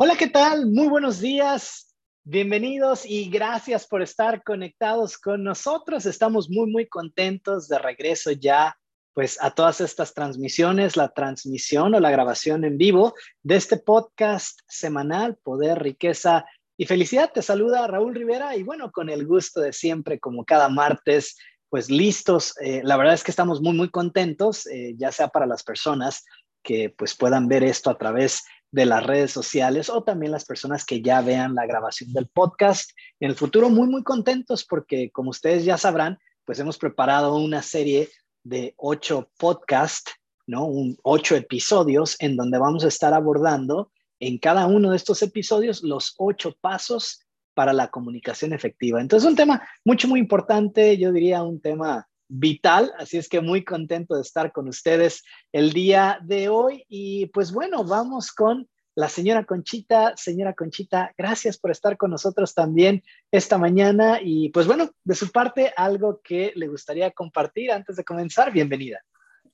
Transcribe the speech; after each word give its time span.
Hola, 0.00 0.14
¿qué 0.16 0.28
tal? 0.28 0.66
Muy 0.66 0.86
buenos 0.86 1.20
días. 1.20 1.92
Bienvenidos 2.22 3.04
y 3.04 3.28
gracias 3.30 3.84
por 3.84 4.00
estar 4.00 4.44
conectados 4.44 5.18
con 5.18 5.42
nosotros. 5.42 6.06
Estamos 6.06 6.48
muy, 6.48 6.70
muy 6.70 6.86
contentos 6.86 7.66
de 7.66 7.80
regreso 7.80 8.30
ya 8.30 8.78
pues 9.12 9.42
a 9.42 9.50
todas 9.50 9.80
estas 9.80 10.14
transmisiones, 10.14 10.96
la 10.96 11.08
transmisión 11.08 11.96
o 11.96 11.98
la 11.98 12.12
grabación 12.12 12.64
en 12.64 12.78
vivo 12.78 13.14
de 13.42 13.56
este 13.56 13.76
podcast 13.76 14.60
semanal, 14.68 15.36
Poder, 15.42 15.82
Riqueza 15.82 16.46
y 16.76 16.86
Felicidad. 16.86 17.32
Te 17.34 17.42
saluda 17.42 17.88
Raúl 17.88 18.14
Rivera 18.14 18.54
y 18.54 18.62
bueno, 18.62 18.92
con 18.92 19.10
el 19.10 19.26
gusto 19.26 19.60
de 19.60 19.72
siempre, 19.72 20.20
como 20.20 20.44
cada 20.44 20.68
martes, 20.68 21.36
pues 21.68 21.90
listos. 21.90 22.54
Eh, 22.60 22.82
la 22.84 22.96
verdad 22.96 23.14
es 23.14 23.24
que 23.24 23.32
estamos 23.32 23.60
muy, 23.60 23.76
muy 23.76 23.90
contentos, 23.90 24.64
eh, 24.68 24.94
ya 24.96 25.10
sea 25.10 25.26
para 25.26 25.46
las 25.46 25.64
personas 25.64 26.24
que 26.62 26.94
pues 26.96 27.16
puedan 27.16 27.48
ver 27.48 27.64
esto 27.64 27.90
a 27.90 27.98
través 27.98 28.44
de 28.70 28.86
las 28.86 29.04
redes 29.04 29.30
sociales 29.30 29.88
o 29.88 30.02
también 30.02 30.32
las 30.32 30.44
personas 30.44 30.84
que 30.84 31.00
ya 31.00 31.20
vean 31.20 31.54
la 31.54 31.66
grabación 31.66 32.12
del 32.12 32.28
podcast. 32.28 32.90
En 33.20 33.30
el 33.30 33.36
futuro 33.36 33.70
muy, 33.70 33.88
muy 33.88 34.02
contentos 34.02 34.64
porque 34.64 35.10
como 35.10 35.30
ustedes 35.30 35.64
ya 35.64 35.78
sabrán, 35.78 36.18
pues 36.44 36.58
hemos 36.58 36.78
preparado 36.78 37.36
una 37.36 37.62
serie 37.62 38.08
de 38.42 38.74
ocho 38.76 39.30
podcasts, 39.38 40.12
¿no? 40.46 40.68
Ocho 41.02 41.36
episodios 41.36 42.16
en 42.20 42.36
donde 42.36 42.58
vamos 42.58 42.84
a 42.84 42.88
estar 42.88 43.12
abordando 43.14 43.90
en 44.20 44.38
cada 44.38 44.66
uno 44.66 44.90
de 44.90 44.96
estos 44.96 45.22
episodios 45.22 45.82
los 45.82 46.14
ocho 46.18 46.56
pasos 46.60 47.20
para 47.54 47.72
la 47.72 47.88
comunicación 47.88 48.52
efectiva. 48.52 49.00
Entonces, 49.00 49.28
un 49.28 49.36
tema 49.36 49.62
mucho, 49.84 50.08
muy 50.08 50.20
importante, 50.20 50.96
yo 50.96 51.12
diría 51.12 51.42
un 51.42 51.60
tema 51.60 52.07
vital, 52.28 52.92
así 52.98 53.16
es 53.18 53.28
que 53.28 53.40
muy 53.40 53.64
contento 53.64 54.14
de 54.14 54.22
estar 54.22 54.52
con 54.52 54.68
ustedes 54.68 55.22
el 55.52 55.72
día 55.72 56.18
de 56.22 56.48
hoy 56.48 56.84
y 56.88 57.26
pues 57.26 57.52
bueno, 57.52 57.84
vamos 57.84 58.32
con 58.32 58.68
la 58.94 59.08
señora 59.08 59.44
Conchita. 59.44 60.14
Señora 60.16 60.54
Conchita, 60.54 61.12
gracias 61.16 61.56
por 61.56 61.70
estar 61.70 61.96
con 61.96 62.10
nosotros 62.10 62.52
también 62.52 63.02
esta 63.30 63.56
mañana 63.56 64.18
y 64.22 64.50
pues 64.50 64.66
bueno, 64.66 64.90
de 65.04 65.14
su 65.14 65.30
parte, 65.30 65.72
algo 65.76 66.20
que 66.22 66.52
le 66.56 66.68
gustaría 66.68 67.10
compartir 67.12 67.70
antes 67.70 67.96
de 67.96 68.04
comenzar, 68.04 68.52
bienvenida. 68.52 69.00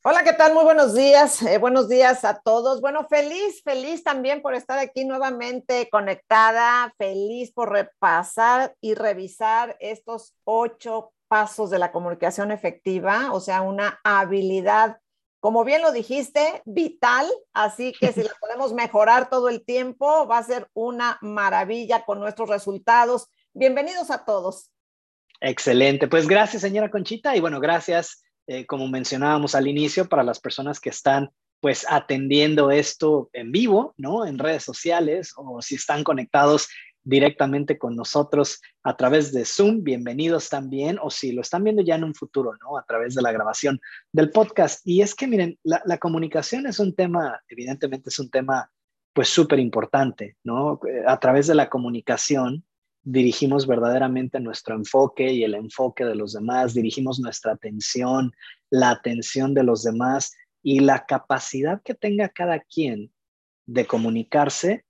Hola, 0.06 0.22
¿qué 0.22 0.34
tal? 0.34 0.52
Muy 0.52 0.64
buenos 0.64 0.94
días. 0.94 1.40
Eh, 1.40 1.56
buenos 1.56 1.88
días 1.88 2.26
a 2.26 2.38
todos. 2.38 2.82
Bueno, 2.82 3.06
feliz, 3.08 3.62
feliz 3.62 4.04
también 4.04 4.42
por 4.42 4.54
estar 4.54 4.78
aquí 4.78 5.06
nuevamente 5.06 5.88
conectada, 5.90 6.94
feliz 6.98 7.52
por 7.52 7.72
repasar 7.72 8.74
y 8.82 8.92
revisar 8.92 9.78
estos 9.80 10.34
ocho 10.44 11.13
pasos 11.28 11.70
de 11.70 11.78
la 11.78 11.92
comunicación 11.92 12.50
efectiva, 12.50 13.32
o 13.32 13.40
sea, 13.40 13.62
una 13.62 14.00
habilidad, 14.04 14.98
como 15.40 15.64
bien 15.64 15.82
lo 15.82 15.92
dijiste, 15.92 16.62
vital, 16.64 17.26
así 17.52 17.92
que 17.92 18.12
si 18.12 18.22
la 18.22 18.30
podemos 18.40 18.72
mejorar 18.72 19.28
todo 19.28 19.48
el 19.48 19.64
tiempo, 19.64 20.26
va 20.26 20.38
a 20.38 20.42
ser 20.44 20.68
una 20.74 21.18
maravilla 21.20 22.04
con 22.04 22.20
nuestros 22.20 22.48
resultados. 22.48 23.28
Bienvenidos 23.52 24.10
a 24.10 24.24
todos. 24.24 24.70
Excelente, 25.40 26.08
pues 26.08 26.26
gracias 26.26 26.62
señora 26.62 26.90
Conchita 26.90 27.36
y 27.36 27.40
bueno, 27.40 27.60
gracias, 27.60 28.24
eh, 28.46 28.66
como 28.66 28.88
mencionábamos 28.88 29.54
al 29.54 29.68
inicio, 29.68 30.08
para 30.08 30.22
las 30.22 30.40
personas 30.40 30.80
que 30.80 30.90
están 30.90 31.30
pues 31.60 31.86
atendiendo 31.88 32.70
esto 32.70 33.30
en 33.32 33.50
vivo, 33.50 33.94
¿no? 33.96 34.26
En 34.26 34.38
redes 34.38 34.62
sociales 34.62 35.32
o 35.36 35.62
si 35.62 35.76
están 35.76 36.04
conectados 36.04 36.68
directamente 37.04 37.78
con 37.78 37.94
nosotros 37.94 38.60
a 38.82 38.96
través 38.96 39.32
de 39.32 39.44
Zoom, 39.44 39.84
bienvenidos 39.84 40.48
también, 40.48 40.98
o 41.00 41.10
si 41.10 41.32
lo 41.32 41.42
están 41.42 41.62
viendo 41.62 41.82
ya 41.82 41.96
en 41.96 42.04
un 42.04 42.14
futuro, 42.14 42.52
¿no? 42.62 42.78
A 42.78 42.84
través 42.84 43.14
de 43.14 43.22
la 43.22 43.30
grabación 43.30 43.80
del 44.10 44.30
podcast. 44.30 44.80
Y 44.84 45.02
es 45.02 45.14
que, 45.14 45.26
miren, 45.26 45.58
la, 45.62 45.98
comunicación 45.98 46.66
es 46.66 46.80
un 46.80 46.94
tema, 46.94 47.40
evidentemente 47.48 48.08
es 48.08 48.18
un 48.18 48.30
tema, 48.30 48.70
pues 49.12 49.28
súper 49.28 49.58
importante, 49.58 50.36
¿no? 50.42 50.80
A 51.06 51.20
través 51.20 51.46
de 51.46 51.54
la 51.54 51.68
comunicación 51.68 52.64
dirigimos 53.02 53.66
verdaderamente 53.66 54.40
nuestro 54.40 54.74
enfoque 54.74 55.30
y 55.30 55.44
el 55.44 55.54
enfoque 55.54 56.06
de 56.06 56.14
los 56.14 56.32
demás, 56.32 56.72
dirigimos 56.72 57.20
nuestra 57.20 57.52
atención, 57.52 58.32
la 58.70 58.90
atención 58.90 59.52
de 59.52 59.62
los 59.62 59.82
demás 59.82 60.34
y 60.62 60.80
la 60.80 61.04
capacidad 61.04 61.82
que 61.82 61.94
tenga 61.94 62.30
cada 62.30 62.60
quien 62.60 63.12
de 63.66 63.86
comunicarse 63.86 64.83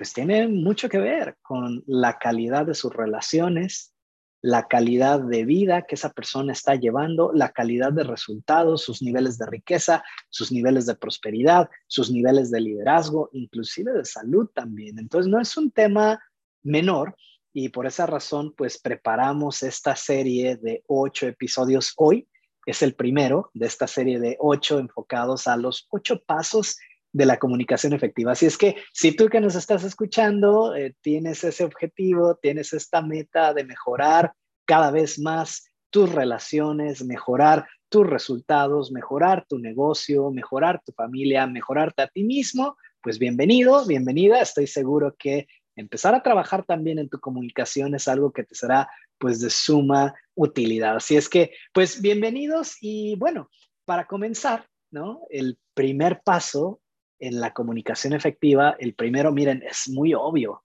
pues 0.00 0.14
tiene 0.14 0.48
mucho 0.48 0.88
que 0.88 0.96
ver 0.96 1.36
con 1.42 1.84
la 1.86 2.16
calidad 2.16 2.64
de 2.64 2.72
sus 2.72 2.90
relaciones, 2.90 3.92
la 4.40 4.66
calidad 4.66 5.20
de 5.20 5.44
vida 5.44 5.82
que 5.82 5.94
esa 5.94 6.08
persona 6.08 6.54
está 6.54 6.74
llevando, 6.74 7.32
la 7.34 7.50
calidad 7.50 7.92
de 7.92 8.04
resultados, 8.04 8.82
sus 8.82 9.02
niveles 9.02 9.36
de 9.36 9.44
riqueza, 9.44 10.02
sus 10.30 10.52
niveles 10.52 10.86
de 10.86 10.94
prosperidad, 10.94 11.68
sus 11.86 12.10
niveles 12.10 12.50
de 12.50 12.62
liderazgo, 12.62 13.28
inclusive 13.34 13.92
de 13.92 14.06
salud 14.06 14.48
también. 14.54 14.98
Entonces 14.98 15.30
no 15.30 15.38
es 15.38 15.54
un 15.58 15.70
tema 15.70 16.18
menor 16.62 17.14
y 17.52 17.68
por 17.68 17.86
esa 17.86 18.06
razón 18.06 18.54
pues 18.56 18.78
preparamos 18.80 19.62
esta 19.62 19.96
serie 19.96 20.56
de 20.56 20.82
ocho 20.86 21.26
episodios 21.26 21.92
hoy. 21.98 22.26
Es 22.64 22.80
el 22.80 22.94
primero 22.94 23.50
de 23.52 23.66
esta 23.66 23.86
serie 23.86 24.18
de 24.18 24.38
ocho 24.40 24.78
enfocados 24.78 25.46
a 25.46 25.58
los 25.58 25.86
ocho 25.90 26.22
pasos 26.24 26.78
de 27.12 27.26
la 27.26 27.38
comunicación 27.38 27.92
efectiva. 27.92 28.32
Así 28.32 28.46
es 28.46 28.56
que 28.56 28.76
si 28.92 29.16
tú 29.16 29.28
que 29.28 29.40
nos 29.40 29.54
estás 29.54 29.84
escuchando 29.84 30.74
eh, 30.74 30.94
tienes 31.00 31.42
ese 31.44 31.64
objetivo, 31.64 32.36
tienes 32.36 32.72
esta 32.72 33.02
meta 33.02 33.52
de 33.52 33.64
mejorar 33.64 34.32
cada 34.64 34.90
vez 34.90 35.18
más 35.18 35.64
tus 35.90 36.12
relaciones, 36.12 37.04
mejorar 37.04 37.66
tus 37.88 38.06
resultados, 38.06 38.92
mejorar 38.92 39.44
tu 39.48 39.58
negocio, 39.58 40.30
mejorar 40.30 40.80
tu 40.84 40.92
familia, 40.92 41.46
mejorarte 41.46 42.02
a 42.02 42.06
ti 42.06 42.22
mismo, 42.22 42.76
pues 43.02 43.18
bienvenido, 43.18 43.84
bienvenida. 43.86 44.40
Estoy 44.40 44.68
seguro 44.68 45.16
que 45.18 45.48
empezar 45.74 46.14
a 46.14 46.22
trabajar 46.22 46.64
también 46.64 47.00
en 47.00 47.08
tu 47.08 47.18
comunicación 47.18 47.94
es 47.96 48.06
algo 48.06 48.32
que 48.32 48.44
te 48.44 48.54
será 48.54 48.88
pues 49.18 49.40
de 49.40 49.50
suma 49.50 50.14
utilidad. 50.34 50.96
Así 50.96 51.16
es 51.16 51.28
que 51.28 51.52
pues 51.72 52.00
bienvenidos 52.00 52.76
y 52.80 53.16
bueno, 53.16 53.50
para 53.84 54.06
comenzar, 54.06 54.66
¿no? 54.92 55.22
El 55.28 55.58
primer 55.74 56.20
paso 56.22 56.80
en 57.20 57.40
la 57.40 57.52
comunicación 57.52 58.14
efectiva, 58.14 58.76
el 58.78 58.94
primero, 58.94 59.30
miren, 59.32 59.62
es 59.62 59.88
muy 59.88 60.14
obvio, 60.14 60.64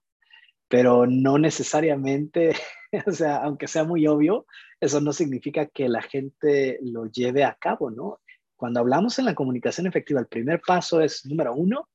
pero 0.68 1.06
no 1.06 1.38
necesariamente, 1.38 2.54
o 3.06 3.12
sea, 3.12 3.36
aunque 3.36 3.68
sea 3.68 3.84
muy 3.84 4.06
obvio, 4.06 4.46
eso 4.80 5.00
no 5.00 5.12
significa 5.12 5.66
que 5.66 5.88
la 5.88 6.02
gente 6.02 6.78
lo 6.82 7.06
lleve 7.06 7.44
a 7.44 7.54
cabo, 7.54 7.90
¿no? 7.90 8.20
Cuando 8.56 8.80
hablamos 8.80 9.18
en 9.18 9.26
la 9.26 9.34
comunicación 9.34 9.86
efectiva, 9.86 10.18
el 10.20 10.28
primer 10.28 10.60
paso 10.66 11.00
es, 11.00 11.24
número 11.26 11.54
uno, 11.54 11.88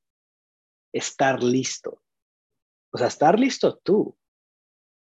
estar 0.92 1.42
listo. 1.42 2.00
O 2.92 2.98
sea, 2.98 3.08
estar 3.08 3.38
listo 3.38 3.78
tú 3.78 4.16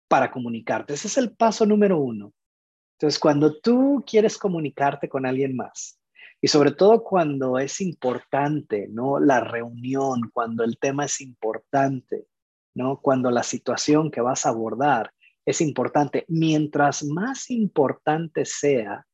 para 0.08 0.30
comunicarte. 0.30 0.94
Ese 0.94 1.08
es 1.08 1.18
el 1.18 1.36
paso 1.36 1.66
número 1.66 1.98
uno. 1.98 2.32
Entonces, 2.96 3.18
cuando 3.18 3.60
tú 3.60 4.02
quieres 4.06 4.38
comunicarte 4.38 5.08
con 5.08 5.26
alguien 5.26 5.56
más, 5.56 5.98
y 6.44 6.48
sobre 6.48 6.72
todo 6.72 7.04
cuando 7.04 7.60
es 7.60 7.80
importante, 7.80 8.88
¿no? 8.90 9.20
La 9.20 9.38
reunión, 9.38 10.28
cuando 10.32 10.64
el 10.64 10.76
tema 10.76 11.04
es 11.04 11.20
importante, 11.20 12.26
¿no? 12.74 13.00
Cuando 13.00 13.30
la 13.30 13.44
situación 13.44 14.10
que 14.10 14.20
vas 14.20 14.44
a 14.44 14.48
abordar 14.48 15.14
es 15.46 15.60
importante. 15.60 16.24
Mientras 16.26 17.04
más 17.04 17.48
importante 17.48 18.44
sea, 18.44 19.06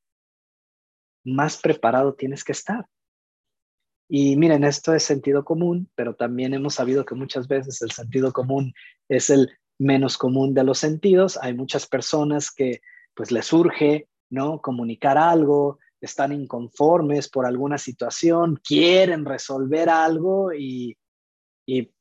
más 1.22 1.58
preparado 1.58 2.14
tienes 2.14 2.42
que 2.42 2.52
estar. 2.52 2.86
Y 4.08 4.38
miren, 4.38 4.64
esto 4.64 4.94
es 4.94 5.02
sentido 5.02 5.44
común, 5.44 5.90
pero 5.94 6.14
también 6.14 6.54
hemos 6.54 6.76
sabido 6.76 7.04
que 7.04 7.14
muchas 7.14 7.46
veces 7.46 7.82
el 7.82 7.90
sentido 7.90 8.32
común 8.32 8.72
es 9.06 9.28
el 9.28 9.50
menos 9.78 10.16
común 10.16 10.54
de 10.54 10.64
los 10.64 10.78
sentidos. 10.78 11.38
Hay 11.42 11.52
muchas 11.52 11.86
personas 11.86 12.50
que 12.50 12.80
pues 13.12 13.30
les 13.30 13.44
surge, 13.44 14.08
¿no? 14.30 14.62
Comunicar 14.62 15.18
algo, 15.18 15.78
están 16.00 16.32
inconformes 16.32 17.28
por 17.28 17.46
alguna 17.46 17.78
situación, 17.78 18.60
quieren 18.62 19.24
resolver 19.24 19.88
algo 19.88 20.52
y, 20.52 20.96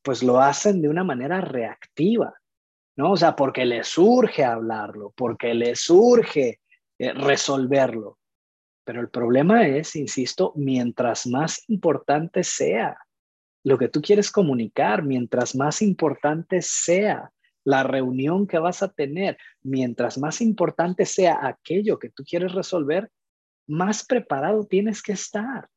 pues 0.01 0.23
lo 0.23 0.39
hacen 0.39 0.81
de 0.81 0.89
una 0.89 1.03
manera 1.03 1.41
reactiva, 1.41 2.33
¿no? 2.95 3.11
O 3.11 3.17
sea, 3.17 3.35
porque 3.35 3.65
les 3.65 3.87
surge 3.87 4.45
hablarlo, 4.45 5.13
porque 5.15 5.53
les 5.53 5.81
surge 5.81 6.61
eh, 6.97 7.13
resolverlo. 7.13 8.17
Pero 8.85 9.01
el 9.01 9.09
problema 9.09 9.67
es, 9.67 9.97
insisto, 9.97 10.53
mientras 10.55 11.27
más 11.27 11.63
importante 11.67 12.43
sea 12.45 12.97
lo 13.65 13.77
que 13.77 13.89
tú 13.89 14.01
quieres 14.01 14.31
comunicar, 14.31 15.03
mientras 15.03 15.53
más 15.53 15.81
importante 15.81 16.61
sea 16.61 17.33
la 17.65 17.83
reunión 17.83 18.47
que 18.47 18.59
vas 18.59 18.81
a 18.81 18.87
tener, 18.87 19.37
mientras 19.61 20.17
más 20.17 20.39
importante 20.39 21.05
sea 21.05 21.45
aquello 21.45 21.99
que 21.99 22.09
tú 22.09 22.23
quieres 22.23 22.53
resolver, 22.53 23.11
más 23.67 24.05
preparado 24.05 24.65
tienes 24.65 25.01
que 25.01 25.13
estar. 25.13 25.69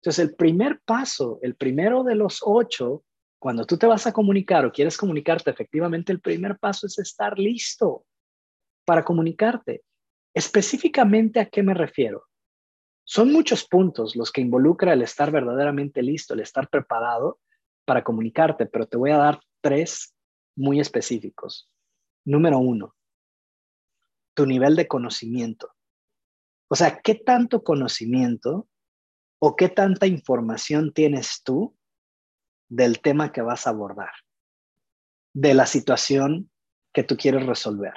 Entonces, 0.00 0.28
el 0.28 0.34
primer 0.34 0.80
paso, 0.84 1.38
el 1.42 1.54
primero 1.54 2.02
de 2.02 2.14
los 2.14 2.40
ocho, 2.42 3.04
cuando 3.38 3.64
tú 3.64 3.76
te 3.76 3.86
vas 3.86 4.06
a 4.06 4.12
comunicar 4.12 4.64
o 4.64 4.72
quieres 4.72 4.96
comunicarte, 4.96 5.50
efectivamente, 5.50 6.12
el 6.12 6.20
primer 6.20 6.58
paso 6.58 6.86
es 6.86 6.98
estar 6.98 7.38
listo 7.38 8.04
para 8.84 9.04
comunicarte. 9.04 9.82
Específicamente, 10.34 11.40
¿a 11.40 11.46
qué 11.46 11.62
me 11.62 11.74
refiero? 11.74 12.24
Son 13.04 13.32
muchos 13.32 13.66
puntos 13.66 14.14
los 14.14 14.30
que 14.30 14.40
involucra 14.40 14.92
el 14.92 15.02
estar 15.02 15.30
verdaderamente 15.30 16.02
listo, 16.02 16.34
el 16.34 16.40
estar 16.40 16.68
preparado 16.68 17.40
para 17.84 18.04
comunicarte, 18.04 18.66
pero 18.66 18.86
te 18.86 18.96
voy 18.96 19.10
a 19.10 19.16
dar 19.16 19.40
tres 19.60 20.14
muy 20.56 20.80
específicos. 20.80 21.68
Número 22.24 22.58
uno, 22.58 22.94
tu 24.34 24.46
nivel 24.46 24.76
de 24.76 24.86
conocimiento. 24.86 25.72
O 26.72 26.76
sea, 26.76 27.00
¿qué 27.00 27.16
tanto 27.16 27.64
conocimiento 27.64 28.68
o 29.40 29.56
qué 29.56 29.68
tanta 29.68 30.06
información 30.06 30.92
tienes 30.92 31.42
tú 31.42 31.76
del 32.68 33.00
tema 33.00 33.32
que 33.32 33.42
vas 33.42 33.66
a 33.66 33.70
abordar? 33.70 34.12
De 35.34 35.52
la 35.52 35.66
situación 35.66 36.48
que 36.92 37.02
tú 37.02 37.16
quieres 37.16 37.44
resolver, 37.44 37.94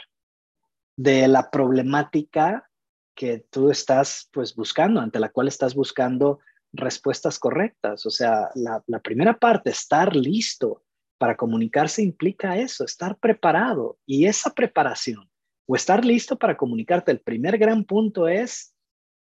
de 0.98 1.28
la 1.28 1.52
problemática 1.52 2.68
que 3.16 3.46
tú 3.52 3.70
estás 3.70 4.30
pues 4.34 4.56
buscando, 4.56 5.02
ante 5.02 5.20
la 5.20 5.30
cual 5.30 5.48
estás 5.48 5.76
buscando 5.76 6.40
respuestas 6.72 7.38
correctas. 7.38 8.08
O 8.08 8.10
sea, 8.10 8.50
la, 8.56 8.84
la 8.88 9.00
primera 9.02 9.38
parte, 9.38 9.70
estar 9.70 10.16
listo 10.16 10.84
para 11.20 11.38
comunicarse 11.38 12.02
implica 12.02 12.58
eso, 12.58 12.86
estar 12.86 13.20
preparado. 13.20 14.00
Y 14.08 14.26
esa 14.26 14.50
preparación 14.50 15.30
o 15.66 15.76
estar 15.76 16.04
listo 16.04 16.38
para 16.38 16.58
comunicarte, 16.58 17.12
el 17.12 17.22
primer 17.22 17.58
gran 17.58 17.86
punto 17.86 18.28
es 18.28 18.76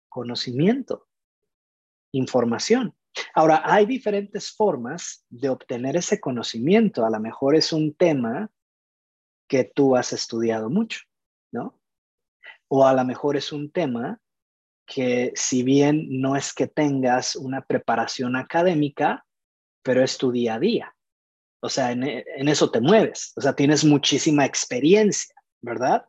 conocimiento, 0.09 1.07
información. 2.13 2.95
Ahora, 3.35 3.63
hay 3.65 3.87
diferentes 3.87 4.51
formas 4.51 5.25
de 5.29 5.49
obtener 5.49 5.97
ese 5.97 6.21
conocimiento. 6.21 7.05
A 7.07 7.11
lo 7.11 7.21
mejor 7.21 7.55
es 7.55 7.73
un 7.73 7.95
tema 7.95 8.51
que 9.49 9.65
tú 9.65 9.97
has 9.97 10.13
estudiado 10.13 10.71
mucho, 10.71 11.01
¿no? 11.53 11.81
O 12.69 12.87
a 12.87 12.93
lo 12.93 13.05
mejor 13.05 13.37
es 13.37 13.53
un 13.53 13.71
tema 13.71 14.21
que 14.87 15.33
si 15.35 15.63
bien 15.63 16.07
no 16.21 16.37
es 16.37 16.53
que 16.53 16.67
tengas 16.67 17.37
una 17.37 17.63
preparación 17.63 18.37
académica, 18.37 19.25
pero 19.83 20.03
es 20.03 20.19
tu 20.19 20.33
día 20.33 20.55
a 20.55 20.59
día. 20.59 20.95
O 21.61 21.69
sea, 21.69 21.93
en, 21.93 22.05
eso 22.49 22.71
te 22.71 22.81
mueves, 22.81 23.33
o 23.37 23.41
sea, 23.41 23.55
tienes 23.55 23.85
muchísima 23.85 24.45
experiencia, 24.45 25.35
¿verdad? 25.63 26.07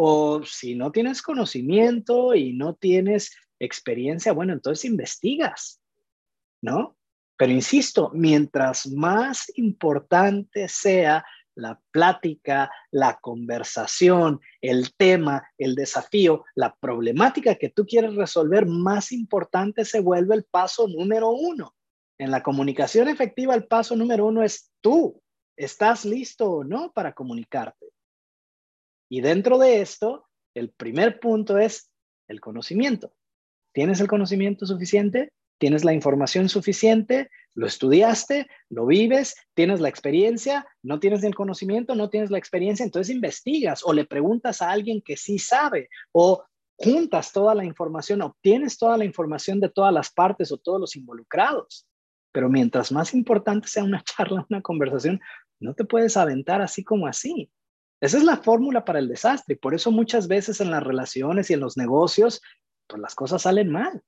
O 0.00 0.44
si 0.44 0.76
no 0.76 0.92
tienes 0.92 1.22
conocimiento 1.22 2.32
y 2.32 2.52
no 2.52 2.76
tienes 2.76 3.34
experiencia, 3.58 4.32
bueno, 4.32 4.52
entonces 4.52 4.84
investigas, 4.84 5.80
¿no? 6.62 6.96
Pero 7.36 7.50
insisto, 7.50 8.12
mientras 8.14 8.86
más 8.86 9.50
importante 9.56 10.68
sea 10.68 11.24
la 11.56 11.80
plática, 11.90 12.70
la 12.92 13.18
conversación, 13.20 14.40
el 14.60 14.94
tema, 14.94 15.50
el 15.58 15.74
desafío, 15.74 16.44
la 16.54 16.76
problemática 16.76 17.56
que 17.56 17.68
tú 17.68 17.84
quieres 17.84 18.14
resolver, 18.14 18.66
más 18.66 19.10
importante 19.10 19.84
se 19.84 19.98
vuelve 19.98 20.36
el 20.36 20.44
paso 20.44 20.86
número 20.86 21.30
uno. 21.30 21.74
En 22.18 22.30
la 22.30 22.44
comunicación 22.44 23.08
efectiva, 23.08 23.52
el 23.56 23.66
paso 23.66 23.96
número 23.96 24.26
uno 24.26 24.44
es 24.44 24.70
tú. 24.80 25.20
¿Estás 25.56 26.04
listo 26.04 26.48
o 26.48 26.62
no 26.62 26.92
para 26.92 27.14
comunicarte? 27.14 27.97
Y 29.08 29.20
dentro 29.20 29.58
de 29.58 29.80
esto, 29.80 30.26
el 30.54 30.70
primer 30.70 31.20
punto 31.20 31.58
es 31.58 31.90
el 32.28 32.40
conocimiento. 32.40 33.14
¿Tienes 33.72 34.00
el 34.00 34.08
conocimiento 34.08 34.66
suficiente? 34.66 35.32
¿Tienes 35.58 35.84
la 35.84 35.92
información 35.92 36.48
suficiente? 36.48 37.30
lo 37.58 37.66
estudiaste, 37.66 38.46
lo 38.68 38.86
vives, 38.86 39.34
tienes 39.52 39.80
la 39.80 39.88
experiencia, 39.88 40.64
no 40.80 41.00
tienes 41.00 41.24
el 41.24 41.34
conocimiento, 41.34 41.96
no 41.96 42.08
tienes 42.08 42.30
la 42.30 42.38
experiencia, 42.38 42.84
entonces 42.84 43.12
investigas 43.12 43.82
o 43.84 43.92
le 43.92 44.04
preguntas 44.04 44.62
a 44.62 44.70
alguien 44.70 45.02
que 45.02 45.16
sí 45.16 45.40
sabe 45.40 45.88
o 46.12 46.44
juntas 46.76 47.32
toda 47.32 47.56
la 47.56 47.64
información, 47.64 48.22
obtienes 48.22 48.78
toda 48.78 48.96
la 48.96 49.04
información 49.04 49.58
de 49.58 49.70
todas 49.70 49.92
las 49.92 50.12
partes 50.12 50.52
o 50.52 50.58
todos 50.58 50.80
los 50.80 50.94
involucrados. 50.94 51.84
Pero 52.30 52.48
mientras 52.48 52.92
más 52.92 53.12
importante 53.12 53.66
sea 53.66 53.82
una 53.82 54.02
charla, 54.04 54.46
una 54.48 54.62
conversación, 54.62 55.20
no 55.58 55.74
te 55.74 55.84
puedes 55.84 56.16
aventar 56.16 56.62
así 56.62 56.84
como 56.84 57.08
así. 57.08 57.50
Esa 58.00 58.18
es 58.18 58.24
la 58.24 58.36
fórmula 58.36 58.84
para 58.84 58.98
el 58.98 59.08
desastre 59.08 59.56
por 59.56 59.74
eso 59.74 59.90
muchas 59.90 60.28
veces 60.28 60.60
en 60.60 60.70
las 60.70 60.82
relaciones 60.82 61.50
y 61.50 61.54
en 61.54 61.60
los 61.60 61.76
negocios, 61.76 62.40
pues 62.86 63.00
las 63.00 63.14
cosas 63.14 63.42
salen 63.42 63.70
mal. 63.70 64.02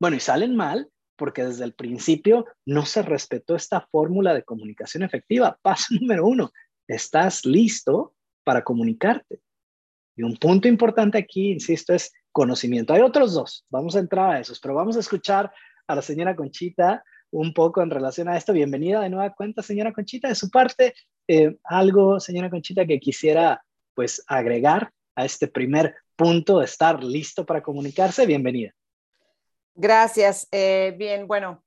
Bueno, 0.00 0.16
y 0.16 0.20
salen 0.20 0.56
mal 0.56 0.90
porque 1.16 1.44
desde 1.44 1.64
el 1.64 1.74
principio 1.74 2.46
no 2.64 2.86
se 2.86 3.02
respetó 3.02 3.54
esta 3.54 3.86
fórmula 3.92 4.32
de 4.32 4.42
comunicación 4.42 5.02
efectiva. 5.02 5.58
Paso 5.62 5.94
número 6.00 6.26
uno, 6.26 6.50
estás 6.88 7.44
listo 7.44 8.14
para 8.42 8.64
comunicarte. 8.64 9.40
Y 10.16 10.22
un 10.22 10.36
punto 10.36 10.66
importante 10.66 11.18
aquí, 11.18 11.52
insisto, 11.52 11.92
es 11.92 12.12
conocimiento. 12.32 12.94
Hay 12.94 13.02
otros 13.02 13.34
dos, 13.34 13.66
vamos 13.68 13.96
a 13.96 14.00
entrar 14.00 14.30
a 14.30 14.40
esos, 14.40 14.58
pero 14.60 14.74
vamos 14.74 14.96
a 14.96 15.00
escuchar 15.00 15.52
a 15.86 15.94
la 15.94 16.02
señora 16.02 16.34
Conchita 16.34 17.04
un 17.30 17.54
poco 17.54 17.82
en 17.82 17.90
relación 17.90 18.28
a 18.28 18.36
esto. 18.36 18.52
Bienvenida 18.52 19.00
de 19.00 19.10
nueva 19.10 19.34
cuenta, 19.34 19.62
señora 19.62 19.92
Conchita. 19.92 20.28
De 20.28 20.34
su 20.34 20.50
parte, 20.50 20.94
eh, 21.28 21.56
algo, 21.64 22.20
señora 22.20 22.50
Conchita, 22.50 22.86
que 22.86 22.98
quisiera 22.98 23.64
pues 23.94 24.22
agregar 24.26 24.92
a 25.14 25.24
este 25.24 25.48
primer 25.48 25.94
punto 26.16 26.58
de 26.58 26.64
estar 26.64 27.02
listo 27.02 27.46
para 27.46 27.62
comunicarse. 27.62 28.26
Bienvenida. 28.26 28.72
Gracias. 29.74 30.48
Eh, 30.50 30.94
bien, 30.98 31.26
bueno, 31.26 31.62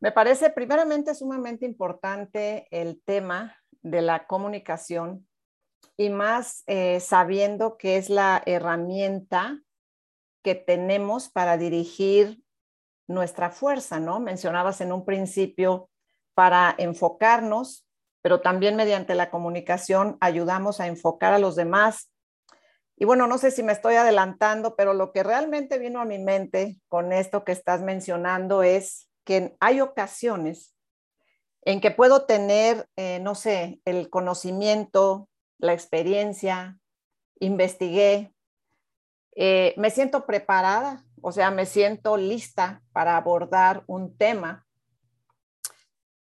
me 0.00 0.12
parece 0.12 0.50
primeramente 0.50 1.14
sumamente 1.14 1.64
importante 1.66 2.66
el 2.70 3.00
tema 3.02 3.56
de 3.82 4.02
la 4.02 4.26
comunicación 4.26 5.26
y 5.96 6.10
más 6.10 6.62
eh, 6.66 7.00
sabiendo 7.00 7.76
que 7.76 7.96
es 7.96 8.10
la 8.10 8.42
herramienta 8.46 9.60
que 10.42 10.54
tenemos 10.54 11.28
para 11.28 11.58
dirigir 11.58 12.42
nuestra 13.10 13.50
fuerza, 13.50 14.00
¿no? 14.00 14.20
Mencionabas 14.20 14.80
en 14.80 14.92
un 14.92 15.04
principio 15.04 15.90
para 16.34 16.74
enfocarnos, 16.78 17.86
pero 18.22 18.40
también 18.40 18.76
mediante 18.76 19.14
la 19.14 19.30
comunicación 19.30 20.16
ayudamos 20.20 20.80
a 20.80 20.86
enfocar 20.86 21.32
a 21.32 21.38
los 21.38 21.56
demás 21.56 22.10
y 23.00 23.06
bueno, 23.06 23.26
no 23.26 23.38
sé 23.38 23.50
si 23.50 23.62
me 23.62 23.72
estoy 23.72 23.94
adelantando, 23.94 24.76
pero 24.76 24.92
lo 24.92 25.10
que 25.10 25.22
realmente 25.22 25.78
vino 25.78 26.02
a 26.02 26.04
mi 26.04 26.18
mente 26.18 26.78
con 26.86 27.14
esto 27.14 27.44
que 27.44 27.52
estás 27.52 27.80
mencionando 27.80 28.62
es 28.62 29.08
que 29.24 29.56
hay 29.58 29.80
ocasiones 29.80 30.76
en 31.62 31.80
que 31.80 31.90
puedo 31.90 32.26
tener, 32.26 32.90
eh, 32.96 33.18
no 33.22 33.34
sé, 33.34 33.80
el 33.86 34.10
conocimiento, 34.10 35.30
la 35.56 35.72
experiencia, 35.72 36.78
investigué, 37.38 38.34
eh, 39.34 39.72
me 39.78 39.88
siento 39.88 40.26
preparada, 40.26 41.02
o 41.22 41.32
sea, 41.32 41.50
me 41.50 41.66
siento 41.66 42.16
lista 42.16 42.82
para 42.92 43.16
abordar 43.16 43.84
un 43.86 44.16
tema. 44.16 44.66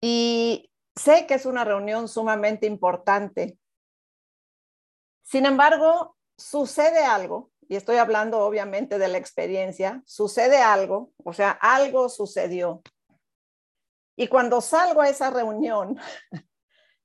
Y 0.00 0.70
sé 0.94 1.26
que 1.26 1.34
es 1.34 1.46
una 1.46 1.64
reunión 1.64 2.08
sumamente 2.08 2.66
importante. 2.66 3.58
Sin 5.22 5.46
embargo, 5.46 6.16
sucede 6.36 7.05
algo, 7.05 7.50
y 7.69 7.76
estoy 7.76 7.96
hablando 7.96 8.40
obviamente 8.40 8.98
de 8.98 9.08
la 9.08 9.19
experiencia, 9.19 10.02
sucede 10.06 10.58
algo, 10.58 11.12
o 11.24 11.32
sea, 11.32 11.50
algo 11.50 12.08
sucedió. 12.08 12.82
Y 14.16 14.28
cuando 14.28 14.60
salgo 14.60 15.02
a 15.02 15.08
esa 15.08 15.31
reunión, 15.31 15.98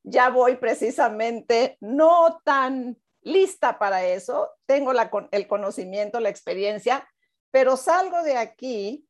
ya 0.04 0.30
voy 0.30 0.56
precisamente 0.56 1.78
no 1.82 2.42
tan 2.44 2.98
lista 3.22 3.78
para 3.78 4.06
eso, 4.06 4.50
tengo 4.66 4.92
el 5.32 5.48
conocimiento, 5.48 6.20
la 6.20 6.30
experiencia, 6.30 7.08
pero 7.52 7.78
salgo 7.78 8.24
de 8.24 8.38
aquí, 8.38 9.08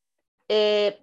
eh, 0.48 1.00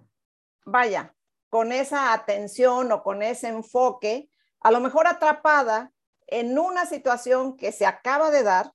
vaya, 0.65 1.15
con 1.49 1.73
esa 1.73 2.13
atención 2.13 2.93
o 2.93 3.03
con 3.03 3.23
ese 3.23 3.49
enfoque, 3.49 4.29
a 4.61 4.71
lo 4.71 4.81
mejor 4.81 5.07
atrapada 5.07 5.93
en 6.27 6.59
una 6.59 6.85
situación 6.85 7.57
que 7.57 7.73
se 7.73 7.87
acaba 7.87 8.31
de 8.31 8.43
dar 8.43 8.73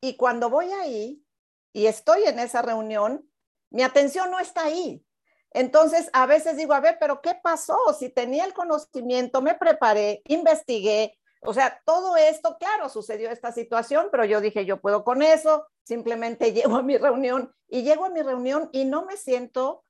y 0.00 0.16
cuando 0.16 0.50
voy 0.50 0.70
ahí 0.72 1.24
y 1.72 1.86
estoy 1.86 2.24
en 2.24 2.38
esa 2.38 2.60
reunión, 2.60 3.28
mi 3.70 3.82
atención 3.82 4.30
no 4.30 4.38
está 4.38 4.64
ahí. 4.64 5.04
Entonces, 5.50 6.10
a 6.12 6.26
veces 6.26 6.56
digo, 6.56 6.74
a 6.74 6.80
ver, 6.80 6.98
pero 7.00 7.22
¿qué 7.22 7.34
pasó? 7.42 7.78
Si 7.98 8.10
tenía 8.10 8.44
el 8.44 8.52
conocimiento, 8.52 9.40
me 9.40 9.54
preparé, 9.54 10.22
investigué, 10.26 11.16
o 11.40 11.54
sea, 11.54 11.80
todo 11.84 12.16
esto, 12.16 12.56
claro, 12.58 12.88
sucedió 12.88 13.30
esta 13.30 13.52
situación, 13.52 14.08
pero 14.10 14.24
yo 14.24 14.40
dije, 14.40 14.64
yo 14.64 14.80
puedo 14.80 15.04
con 15.04 15.22
eso, 15.22 15.66
simplemente 15.84 16.52
llego 16.52 16.76
a 16.76 16.82
mi 16.82 16.96
reunión 16.96 17.54
y 17.68 17.82
llego 17.82 18.04
a 18.04 18.10
mi 18.10 18.22
reunión 18.22 18.68
y 18.72 18.84
no 18.84 19.04
me 19.04 19.16
siento 19.16 19.84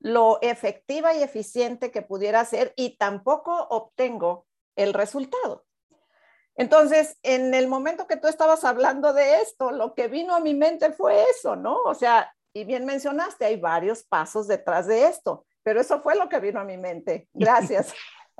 lo 0.00 0.38
efectiva 0.40 1.14
y 1.14 1.22
eficiente 1.22 1.90
que 1.90 2.00
pudiera 2.00 2.44
ser 2.46 2.72
y 2.76 2.96
tampoco 2.96 3.54
obtengo 3.68 4.46
el 4.74 4.94
resultado. 4.94 5.66
Entonces, 6.56 7.18
en 7.22 7.54
el 7.54 7.68
momento 7.68 8.06
que 8.06 8.16
tú 8.16 8.26
estabas 8.26 8.64
hablando 8.64 9.12
de 9.12 9.40
esto, 9.40 9.70
lo 9.70 9.94
que 9.94 10.08
vino 10.08 10.34
a 10.34 10.40
mi 10.40 10.54
mente 10.54 10.92
fue 10.92 11.22
eso, 11.34 11.54
¿no? 11.56 11.76
O 11.84 11.94
sea, 11.94 12.34
y 12.52 12.64
bien 12.64 12.84
mencionaste, 12.84 13.44
hay 13.44 13.56
varios 13.56 14.02
pasos 14.02 14.48
detrás 14.48 14.86
de 14.86 15.06
esto, 15.06 15.46
pero 15.62 15.80
eso 15.80 16.00
fue 16.02 16.16
lo 16.16 16.28
que 16.28 16.40
vino 16.40 16.60
a 16.60 16.64
mi 16.64 16.76
mente. 16.76 17.28
Gracias. 17.34 17.94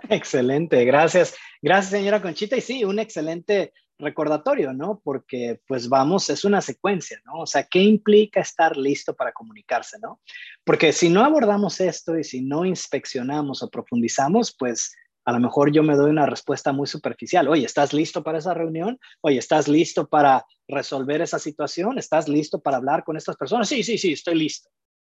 excelente, 0.09 0.85
gracias. 0.85 1.35
Gracias, 1.61 1.91
señora 1.91 2.23
Conchita. 2.23 2.57
Y 2.57 2.63
sí, 2.63 2.85
un 2.85 2.99
excelente 2.99 3.73
recordatorio, 4.01 4.73
¿no? 4.73 5.01
Porque 5.05 5.61
pues 5.67 5.89
vamos, 5.89 6.31
es 6.31 6.45
una 6.45 6.61
secuencia, 6.61 7.21
¿no? 7.25 7.41
O 7.41 7.47
sea, 7.47 7.65
¿qué 7.65 7.81
implica 7.81 8.41
estar 8.41 8.77
listo 8.77 9.15
para 9.15 9.33
comunicarse, 9.33 9.99
¿no? 10.01 10.21
Porque 10.65 10.93
si 10.93 11.09
no 11.09 11.25
abordamos 11.25 11.81
esto 11.81 12.19
y 12.19 12.25
si 12.25 12.43
no 12.43 12.65
inspeccionamos 12.65 13.63
o 13.63 13.71
profundizamos, 13.71 14.55
pues 14.59 14.95
A 15.25 15.33
lo 15.33 15.41
mejor 15.41 15.71
yo 15.73 15.83
me 15.83 15.97
doy 15.97 16.11
una 16.11 16.27
respuesta 16.27 16.73
muy 16.73 16.87
superficial. 16.87 17.49
Oye, 17.49 17.67
¿estás 17.67 17.93
listo 17.93 18.23
para 18.23 18.39
esa 18.39 18.55
reunión? 18.55 18.99
Oye, 19.21 19.39
¿estás 19.39 19.69
listo 19.69 20.09
para 20.09 20.45
resolver 20.67 21.21
esa 21.21 21.39
situación? 21.39 21.99
¿Estás 21.99 22.29
listo 22.29 22.61
para 22.61 22.79
hablar 22.79 23.05
con 23.05 23.17
estas 23.17 23.37
personas? 23.37 23.69
Sí, 23.69 23.83
sí, 23.83 23.99
sí, 23.99 24.13
estoy 24.13 24.37
listo. 24.37 24.71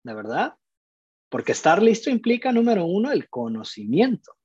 ¿De 0.04 0.14
verdad? 0.14 0.54
Porque 1.30 1.52
estar 1.52 1.82
listo 1.82 2.10
implica, 2.10 2.52
número 2.52 2.84
uno, 2.84 3.10
el 3.12 3.28
conocimiento 3.30 4.36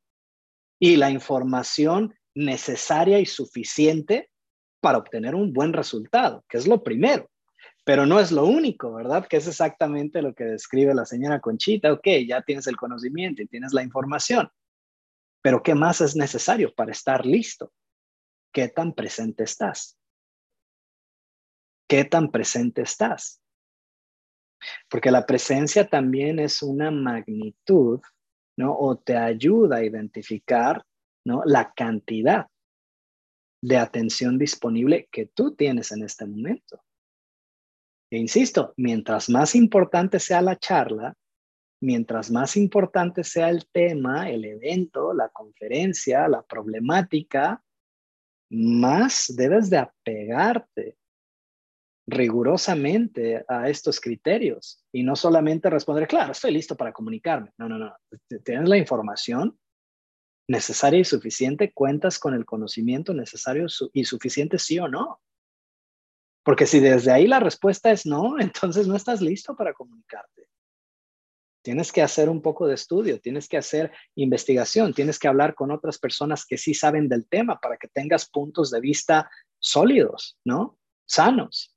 y 0.80 0.96
la 0.96 1.12
información 1.12 2.16
necesaria 2.36 3.20
y 3.20 3.26
suficiente 3.26 4.30
para 4.82 4.98
obtener 4.98 5.36
un 5.36 5.54
buen 5.54 5.74
resultado, 5.74 6.44
que 6.48 6.58
es 6.58 6.68
lo 6.68 6.84
primero. 6.84 7.30
Pero 7.84 8.06
no 8.06 8.20
es 8.20 8.32
lo 8.32 8.46
único, 8.46 8.94
¿verdad? 8.94 9.28
Que 9.28 9.38
es 9.38 9.48
exactamente 9.48 10.22
lo 10.22 10.34
que 10.34 10.44
describe 10.44 10.94
la 10.94 11.06
señora 11.06 11.40
Conchita. 11.40 11.92
Ok, 11.92 12.08
ya 12.28 12.42
tienes 12.42 12.68
el 12.68 12.78
conocimiento 12.78 13.42
y 13.42 13.48
tienes 13.48 13.74
la 13.74 13.84
información. 13.84 14.50
Pero 15.42 15.64
¿qué 15.64 15.74
más 15.74 16.02
es 16.02 16.16
necesario 16.16 16.74
para 16.76 16.92
estar 16.92 17.26
listo? 17.26 17.72
¿Qué 18.54 18.68
tan 18.68 18.94
presente 18.94 19.44
estás? 19.44 19.98
¿Qué 21.88 22.06
tan 22.06 22.30
presente 22.30 22.84
estás? 22.84 23.42
Porque 24.90 25.12
la 25.12 25.26
presencia 25.26 25.88
también 25.88 26.40
es 26.40 26.62
una 26.62 26.92
magnitud, 26.92 28.02
¿no? 28.58 28.78
O 28.78 28.98
te 28.98 29.16
ayuda 29.16 29.78
a 29.78 29.84
identificar, 29.84 30.84
La 31.46 31.72
cantidad 31.74 32.48
de 33.62 33.78
atención 33.78 34.38
disponible 34.38 35.08
que 35.12 35.26
tú 35.26 35.56
tienes 35.56 35.92
en 35.92 36.04
este 36.04 36.26
momento. 36.26 36.82
E 38.12 38.18
insisto, 38.18 38.74
mientras 38.78 39.30
más 39.30 39.54
importante 39.56 40.20
sea 40.20 40.42
la 40.42 40.58
charla, 40.58 41.14
mientras 41.82 42.32
más 42.32 42.58
importante 42.58 43.24
sea 43.24 43.50
el 43.50 43.68
tema, 43.72 44.30
el 44.30 44.46
evento, 44.46 45.14
la 45.14 45.30
conferencia, 45.30 46.28
la 46.28 46.42
problemática, 46.42 47.64
más 48.50 49.34
debes 49.36 49.70
de 49.70 49.78
apegarte 49.78 50.98
rigurosamente 52.08 53.46
a 53.48 53.70
estos 53.70 54.00
criterios 54.00 54.84
y 54.92 55.04
no 55.04 55.16
solamente 55.16 55.70
responder, 55.70 56.08
claro, 56.08 56.32
estoy 56.32 56.52
listo 56.52 56.76
para 56.76 56.92
comunicarme. 56.92 57.52
No, 57.58 57.70
no, 57.70 57.78
no. 57.78 57.96
Tienes 58.44 58.68
la 58.68 58.78
información 58.78 59.59
necesaria 60.50 61.00
y 61.00 61.06
suficiente, 61.06 61.72
cuentas 61.72 62.18
con 62.18 62.34
el 62.34 62.44
conocimiento 62.44 63.14
necesario 63.14 63.68
y 63.94 64.04
suficiente, 64.04 64.58
sí 64.58 64.80
o 64.80 64.88
no. 64.88 65.22
Porque 66.44 66.66
si 66.66 66.80
desde 66.80 67.12
ahí 67.12 67.28
la 67.28 67.40
respuesta 67.40 67.92
es 67.92 68.06
no, 68.06 68.36
entonces 68.40 68.88
no 68.88 68.96
estás 68.96 69.22
listo 69.22 69.56
para 69.56 69.74
comunicarte. 69.74 70.50
Tienes 71.62 71.92
que 71.92 72.02
hacer 72.02 72.30
un 72.30 72.42
poco 72.42 72.66
de 72.66 72.74
estudio, 72.74 73.20
tienes 73.20 73.48
que 73.48 73.58
hacer 73.58 73.92
investigación, 74.16 74.94
tienes 74.94 75.20
que 75.20 75.28
hablar 75.28 75.54
con 75.54 75.72
otras 75.72 76.00
personas 76.00 76.46
que 76.46 76.58
sí 76.58 76.74
saben 76.74 77.08
del 77.10 77.28
tema 77.28 77.60
para 77.60 77.78
que 77.78 77.88
tengas 77.88 78.28
puntos 78.28 78.72
de 78.72 78.80
vista 78.80 79.30
sólidos, 79.60 80.40
¿no? 80.46 80.80
Sanos. 81.06 81.76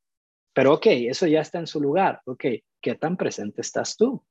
Pero 0.54 0.74
ok, 0.74 0.86
eso 0.86 1.26
ya 1.26 1.40
está 1.40 1.58
en 1.58 1.66
su 1.66 1.80
lugar. 1.80 2.22
Ok, 2.24 2.44
¿qué 2.80 2.94
tan 2.94 3.16
presente 3.18 3.60
estás 3.60 3.96
tú? 3.96 4.24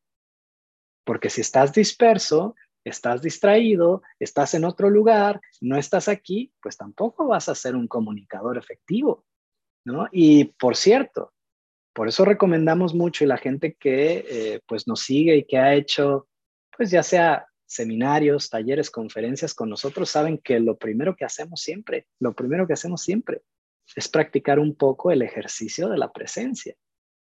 Porque 1.04 1.30
si 1.30 1.42
estás 1.42 1.74
disperso, 1.74 2.56
estás 2.84 3.22
distraído, 3.22 4.02
estás 4.20 4.54
en 4.54 4.66
otro 4.66 4.90
lugar, 4.90 5.40
no 5.60 5.78
estás 5.78 6.08
aquí, 6.08 6.52
pues 6.62 6.78
tampoco 6.78 7.28
vas 7.28 7.50
a 7.50 7.56
ser 7.56 7.76
un 7.76 7.88
comunicador 7.88 8.58
efectivo, 8.58 9.26
¿no? 9.86 10.08
Y 10.12 10.46
por 10.46 10.76
cierto, 10.76 11.34
por 11.94 12.08
eso 12.08 12.26
recomendamos 12.26 12.94
mucho 12.94 13.24
y 13.24 13.28
la 13.28 13.38
gente 13.38 13.76
que 13.76 14.26
eh, 14.30 14.62
pues 14.68 14.88
nos 14.88 15.02
sigue 15.02 15.36
y 15.36 15.46
que 15.46 15.58
ha 15.58 15.76
hecho, 15.76 16.28
pues 16.76 16.90
ya 16.92 17.04
sea 17.04 17.48
seminarios, 17.66 18.50
talleres, 18.50 18.90
conferencias 18.90 19.54
con 19.54 19.70
nosotros, 19.70 20.10
saben 20.10 20.38
que 20.38 20.60
lo 20.60 20.78
primero 20.78 21.16
que 21.16 21.26
hacemos 21.26 21.62
siempre, 21.62 22.08
lo 22.20 22.34
primero 22.34 22.68
que 22.68 22.74
hacemos 22.74 23.02
siempre 23.02 23.44
es 23.96 24.08
practicar 24.08 24.60
un 24.60 24.76
poco 24.76 25.12
el 25.12 25.22
ejercicio 25.22 25.90
de 25.90 25.98
la 25.98 26.12
presencia, 26.12 26.76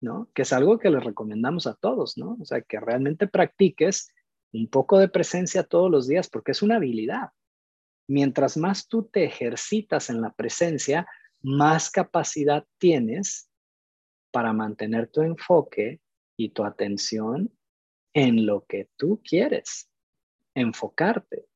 ¿no? 0.00 0.30
Que 0.34 0.42
es 0.42 0.52
algo 0.52 0.78
que 0.78 0.90
les 0.90 1.02
recomendamos 1.02 1.66
a 1.66 1.74
todos, 1.74 2.16
¿no? 2.18 2.36
O 2.40 2.44
sea, 2.44 2.62
que 2.62 2.80
realmente 2.80 3.26
practiques 3.26 4.08
un 4.52 4.68
poco 4.68 4.98
de 4.98 5.08
presencia 5.08 5.62
todos 5.62 5.90
los 5.90 6.06
días 6.06 6.28
porque 6.28 6.52
es 6.52 6.62
una 6.62 6.76
habilidad. 6.76 7.30
Mientras 8.08 8.56
más 8.56 8.88
tú 8.88 9.04
te 9.04 9.24
ejercitas 9.24 10.10
en 10.10 10.20
la 10.20 10.32
presencia, 10.32 11.06
más 11.40 11.90
capacidad 11.90 12.66
tienes 12.78 13.48
para 14.30 14.52
mantener 14.52 15.08
tu 15.08 15.22
enfoque 15.22 16.00
y 16.36 16.50
tu 16.50 16.64
atención 16.64 17.50
en 18.14 18.46
lo 18.46 18.64
que 18.66 18.88
tú 18.96 19.20
quieres, 19.24 19.88
enfocarte 20.54 21.46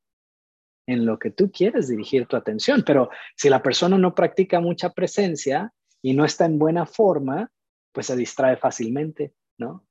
en 0.87 1.05
lo 1.05 1.19
que 1.19 1.31
tú 1.31 1.51
quieres 1.51 1.89
dirigir 1.89 2.27
tu 2.27 2.37
atención. 2.37 2.83
Pero 2.87 3.11
si 3.35 3.49
la 3.49 3.63
persona 3.63 3.99
no 3.99 4.15
practica 4.15 4.61
mucha 4.61 4.91
presencia 4.91 5.73
y 6.01 6.15
no 6.15 6.25
está 6.25 6.47
en 6.47 6.59
buena 6.59 6.87
forma, 6.87 7.51
pues 7.93 8.07
se 8.07 8.17
distrae 8.17 8.57
fácilmente, 8.57 9.35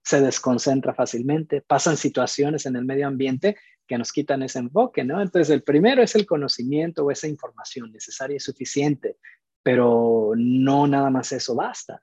Se 0.03 0.22
desconcentra 0.22 0.93
fácilmente, 0.93 1.62
pasan 1.62 1.98
situaciones 1.98 2.65
en 2.65 2.75
el 2.75 2.86
medio 2.86 3.07
ambiente 3.07 3.55
que 3.88 3.98
nos 3.98 4.12
quitan 4.12 4.43
ese 4.43 4.60
enfoque, 4.60 5.03
¿no? 5.03 5.22
Entonces, 5.22 5.50
el 5.53 5.63
primero 5.63 6.01
es 6.01 6.15
el 6.15 6.25
conocimiento 6.25 7.03
o 7.03 7.12
esa 7.12 7.27
información 7.27 7.91
necesaria 7.91 8.38
y 8.38 8.39
suficiente, 8.39 9.17
pero 9.63 10.34
no 10.36 10.88
nada 10.88 11.10
más 11.10 11.31
eso 11.31 11.55
basta. 11.55 12.01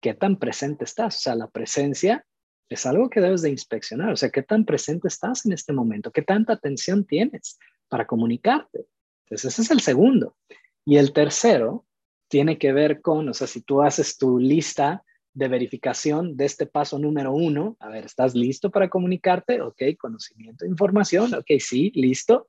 ¿Qué 0.00 0.14
tan 0.14 0.38
presente 0.38 0.84
estás? 0.84 1.16
O 1.16 1.20
sea, 1.20 1.34
la 1.34 1.48
presencia 1.48 2.24
es 2.68 2.86
algo 2.86 3.08
que 3.10 3.20
debes 3.20 3.42
de 3.42 3.50
inspeccionar, 3.50 4.12
o 4.12 4.16
sea, 4.16 4.30
¿qué 4.30 4.42
tan 4.42 4.64
presente 4.64 5.08
estás 5.08 5.46
en 5.46 5.52
este 5.52 5.72
momento? 5.72 6.10
¿Qué 6.10 6.22
tanta 6.22 6.54
atención 6.54 7.04
tienes 7.04 7.58
para 7.88 8.06
comunicarte? 8.06 8.86
Entonces, 9.24 9.52
ese 9.52 9.62
es 9.62 9.70
el 9.70 9.80
segundo. 9.80 10.36
Y 10.84 10.96
el 10.96 11.12
tercero 11.12 11.86
tiene 12.28 12.58
que 12.58 12.72
ver 12.72 13.00
con, 13.00 13.28
o 13.28 13.34
sea, 13.34 13.46
si 13.46 13.62
tú 13.62 13.82
haces 13.82 14.18
tu 14.18 14.38
lista 14.38 15.04
de 15.34 15.48
verificación 15.48 16.36
de 16.36 16.46
este 16.46 16.66
paso 16.66 16.98
número 16.98 17.32
uno. 17.32 17.76
A 17.80 17.88
ver, 17.88 18.04
¿estás 18.06 18.34
listo 18.34 18.70
para 18.70 18.88
comunicarte? 18.88 19.60
Ok, 19.60 19.82
conocimiento, 19.98 20.64
información. 20.64 21.34
Ok, 21.34 21.58
sí, 21.58 21.90
listo. 21.94 22.48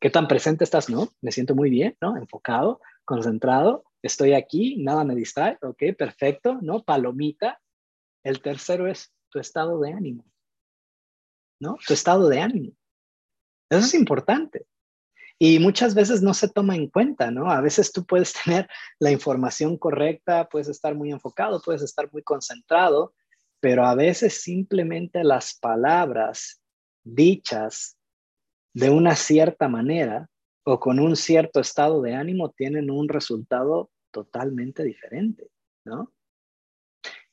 ¿Qué 0.00 0.10
tan 0.10 0.28
presente 0.28 0.64
estás? 0.64 0.90
No, 0.90 1.08
me 1.22 1.32
siento 1.32 1.54
muy 1.54 1.70
bien, 1.70 1.96
¿no? 2.00 2.16
Enfocado, 2.16 2.80
concentrado. 3.04 3.84
Estoy 4.02 4.34
aquí, 4.34 4.76
nada 4.82 5.04
me 5.04 5.14
distrae. 5.14 5.56
Ok, 5.62 5.82
perfecto, 5.96 6.58
¿no? 6.60 6.82
Palomita. 6.82 7.60
El 8.24 8.42
tercero 8.42 8.88
es 8.88 9.14
tu 9.30 9.38
estado 9.38 9.80
de 9.80 9.92
ánimo, 9.92 10.24
¿no? 11.60 11.78
Tu 11.86 11.94
estado 11.94 12.28
de 12.28 12.40
ánimo. 12.40 12.72
Eso 13.70 13.86
es 13.86 13.94
importante. 13.94 14.66
Y 15.38 15.58
muchas 15.58 15.94
veces 15.94 16.22
no 16.22 16.32
se 16.32 16.48
toma 16.48 16.76
en 16.76 16.88
cuenta, 16.88 17.30
¿no? 17.30 17.50
A 17.50 17.60
veces 17.60 17.92
tú 17.92 18.04
puedes 18.04 18.34
tener 18.44 18.68
la 18.98 19.10
información 19.10 19.76
correcta, 19.76 20.48
puedes 20.48 20.68
estar 20.68 20.94
muy 20.94 21.10
enfocado, 21.10 21.60
puedes 21.62 21.82
estar 21.82 22.10
muy 22.12 22.22
concentrado, 22.22 23.14
pero 23.60 23.84
a 23.86 23.94
veces 23.94 24.42
simplemente 24.42 25.24
las 25.24 25.58
palabras 25.58 26.60
dichas 27.02 27.96
de 28.74 28.90
una 28.90 29.14
cierta 29.14 29.68
manera 29.68 30.28
o 30.64 30.80
con 30.80 30.98
un 30.98 31.16
cierto 31.16 31.60
estado 31.60 32.00
de 32.02 32.14
ánimo 32.14 32.50
tienen 32.50 32.90
un 32.90 33.08
resultado 33.08 33.90
totalmente 34.10 34.82
diferente, 34.82 35.48
¿no? 35.84 36.12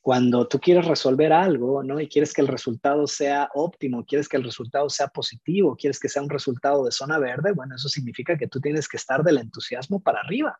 Cuando 0.01 0.47
tú 0.47 0.59
quieres 0.59 0.85
resolver 0.85 1.31
algo, 1.31 1.83
¿no? 1.83 1.99
Y 1.99 2.07
quieres 2.07 2.33
que 2.33 2.41
el 2.41 2.47
resultado 2.47 3.05
sea 3.05 3.49
óptimo, 3.53 4.03
quieres 4.03 4.27
que 4.27 4.37
el 4.37 4.43
resultado 4.43 4.89
sea 4.89 5.07
positivo, 5.07 5.75
quieres 5.75 5.99
que 5.99 6.09
sea 6.09 6.23
un 6.23 6.29
resultado 6.29 6.83
de 6.83 6.91
zona 6.91 7.19
verde, 7.19 7.51
bueno, 7.51 7.75
eso 7.75 7.87
significa 7.87 8.35
que 8.35 8.47
tú 8.47 8.59
tienes 8.59 8.87
que 8.87 8.97
estar 8.97 9.23
del 9.23 9.37
entusiasmo 9.37 10.01
para 10.01 10.21
arriba. 10.21 10.59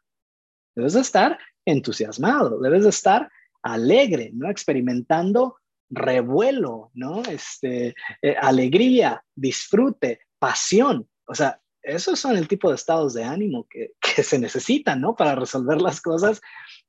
Debes 0.75 0.93
de 0.93 1.01
estar 1.01 1.39
entusiasmado, 1.65 2.59
debes 2.59 2.83
de 2.83 2.89
estar 2.89 3.29
alegre, 3.63 4.29
¿no? 4.33 4.49
Experimentando 4.49 5.55
revuelo, 5.89 6.91
¿no? 6.93 7.23
Este, 7.23 7.95
eh, 8.21 8.35
alegría, 8.39 9.23
disfrute, 9.35 10.21
pasión. 10.37 11.09
O 11.27 11.33
sea, 11.33 11.59
esos 11.81 12.19
son 12.19 12.37
el 12.37 12.47
tipo 12.47 12.69
de 12.69 12.75
estados 12.75 13.15
de 13.15 13.23
ánimo 13.23 13.67
que, 13.67 13.93
que 13.99 14.21
se 14.21 14.37
necesitan, 14.37 15.01
¿no? 15.01 15.15
Para 15.15 15.33
resolver 15.33 15.81
las 15.81 15.99
cosas 15.99 16.41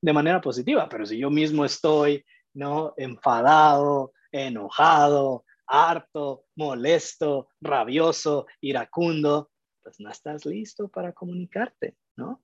de 0.02 0.12
manera 0.12 0.42
positiva. 0.42 0.86
Pero 0.90 1.06
si 1.06 1.18
yo 1.18 1.30
mismo 1.30 1.64
estoy 1.64 2.24
¿no? 2.54 2.94
Enfadado, 2.96 4.12
enojado, 4.30 5.44
harto, 5.66 6.44
molesto, 6.56 7.48
rabioso, 7.60 8.46
iracundo, 8.60 9.50
pues 9.82 9.98
no 10.00 10.10
estás 10.10 10.44
listo 10.44 10.88
para 10.88 11.12
comunicarte, 11.12 11.96
¿no? 12.16 12.42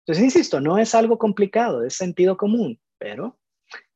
Entonces, 0.00 0.24
insisto, 0.24 0.60
no 0.60 0.78
es 0.78 0.94
algo 0.94 1.18
complicado, 1.18 1.84
es 1.84 1.94
sentido 1.94 2.36
común, 2.36 2.80
pero 2.98 3.38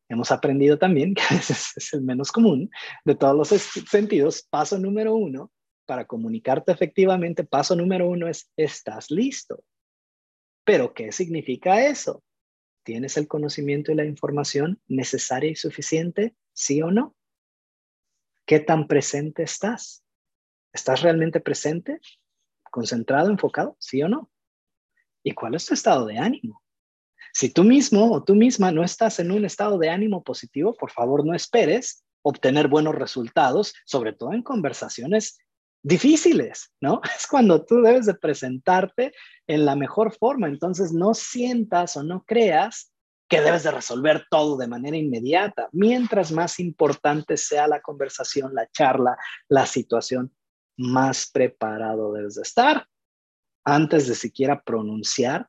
hemos 0.08 0.30
aprendido 0.30 0.78
también 0.78 1.14
que 1.14 1.22
a 1.22 1.34
veces 1.36 1.72
es 1.76 1.92
el 1.92 2.02
menos 2.02 2.30
común 2.30 2.70
de 3.04 3.14
todos 3.14 3.36
los 3.36 3.48
sentidos. 3.48 4.46
Paso 4.50 4.78
número 4.78 5.14
uno, 5.14 5.50
para 5.86 6.06
comunicarte 6.06 6.72
efectivamente, 6.72 7.44
paso 7.44 7.74
número 7.74 8.08
uno 8.08 8.28
es, 8.28 8.50
estás 8.56 9.10
listo. 9.10 9.64
Pero, 10.64 10.94
¿qué 10.94 11.12
significa 11.12 11.84
eso? 11.86 12.22
¿Tienes 12.84 13.16
el 13.16 13.26
conocimiento 13.26 13.90
y 13.90 13.94
la 13.94 14.04
información 14.04 14.80
necesaria 14.86 15.50
y 15.50 15.56
suficiente? 15.56 16.36
¿Sí 16.52 16.82
o 16.82 16.90
no? 16.90 17.16
¿Qué 18.46 18.60
tan 18.60 18.86
presente 18.86 19.42
estás? 19.42 20.04
¿Estás 20.70 21.00
realmente 21.00 21.40
presente? 21.40 21.98
¿Concentrado, 22.70 23.30
enfocado? 23.30 23.74
¿Sí 23.80 24.02
o 24.02 24.08
no? 24.08 24.30
¿Y 25.22 25.32
cuál 25.32 25.54
es 25.54 25.64
tu 25.64 25.72
estado 25.72 26.04
de 26.04 26.18
ánimo? 26.18 26.62
Si 27.32 27.50
tú 27.50 27.64
mismo 27.64 28.12
o 28.12 28.22
tú 28.22 28.34
misma 28.34 28.70
no 28.70 28.84
estás 28.84 29.18
en 29.18 29.32
un 29.32 29.46
estado 29.46 29.78
de 29.78 29.88
ánimo 29.88 30.22
positivo, 30.22 30.74
por 30.74 30.90
favor 30.90 31.24
no 31.24 31.34
esperes 31.34 32.04
obtener 32.20 32.68
buenos 32.68 32.94
resultados, 32.94 33.74
sobre 33.86 34.12
todo 34.12 34.34
en 34.34 34.42
conversaciones 34.42 35.38
difíciles, 35.84 36.72
¿no? 36.80 37.00
Es 37.16 37.28
cuando 37.28 37.64
tú 37.64 37.82
debes 37.82 38.06
de 38.06 38.14
presentarte 38.14 39.12
en 39.46 39.64
la 39.64 39.76
mejor 39.76 40.12
forma. 40.16 40.48
Entonces 40.48 40.92
no 40.92 41.14
sientas 41.14 41.96
o 41.96 42.02
no 42.02 42.24
creas 42.24 42.90
que 43.28 43.40
debes 43.40 43.62
de 43.62 43.70
resolver 43.70 44.26
todo 44.30 44.56
de 44.56 44.66
manera 44.66 44.96
inmediata. 44.96 45.68
Mientras 45.72 46.32
más 46.32 46.58
importante 46.58 47.36
sea 47.36 47.68
la 47.68 47.80
conversación, 47.80 48.54
la 48.54 48.68
charla, 48.70 49.16
la 49.48 49.66
situación, 49.66 50.34
más 50.76 51.30
preparado 51.30 52.12
debes 52.12 52.34
de 52.34 52.42
estar 52.42 52.86
antes 53.64 54.08
de 54.08 54.14
siquiera 54.14 54.60
pronunciar 54.62 55.48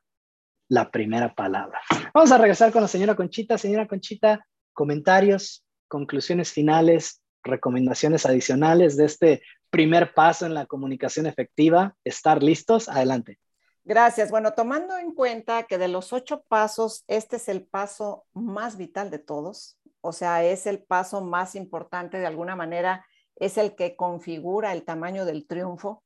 la 0.68 0.90
primera 0.90 1.34
palabra. 1.34 1.80
Vamos 2.14 2.32
a 2.32 2.38
regresar 2.38 2.72
con 2.72 2.82
la 2.82 2.88
señora 2.88 3.14
Conchita. 3.14 3.58
Señora 3.58 3.86
Conchita, 3.86 4.46
comentarios, 4.72 5.64
conclusiones 5.88 6.50
finales, 6.52 7.22
recomendaciones 7.42 8.26
adicionales 8.26 8.96
de 8.96 9.04
este 9.04 9.42
primer 9.70 10.14
paso 10.14 10.46
en 10.46 10.54
la 10.54 10.66
comunicación 10.66 11.26
efectiva. 11.26 11.96
¿Estar 12.04 12.42
listos? 12.42 12.88
Adelante. 12.88 13.38
Gracias. 13.84 14.30
Bueno, 14.30 14.52
tomando 14.52 14.98
en 14.98 15.12
cuenta 15.12 15.62
que 15.62 15.78
de 15.78 15.86
los 15.86 16.12
ocho 16.12 16.42
pasos, 16.48 17.04
este 17.06 17.36
es 17.36 17.48
el 17.48 17.64
paso 17.64 18.26
más 18.32 18.76
vital 18.76 19.10
de 19.10 19.20
todos, 19.20 19.78
o 20.00 20.12
sea, 20.12 20.44
es 20.44 20.66
el 20.66 20.82
paso 20.82 21.20
más 21.20 21.54
importante 21.54 22.18
de 22.18 22.26
alguna 22.26 22.56
manera, 22.56 23.06
es 23.36 23.58
el 23.58 23.76
que 23.76 23.94
configura 23.94 24.72
el 24.72 24.84
tamaño 24.84 25.24
del 25.24 25.46
triunfo. 25.46 26.02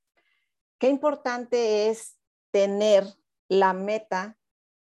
Qué 0.79 0.89
importante 0.89 1.89
es 1.89 2.19
tener 2.51 3.05
la 3.49 3.73
meta 3.73 4.37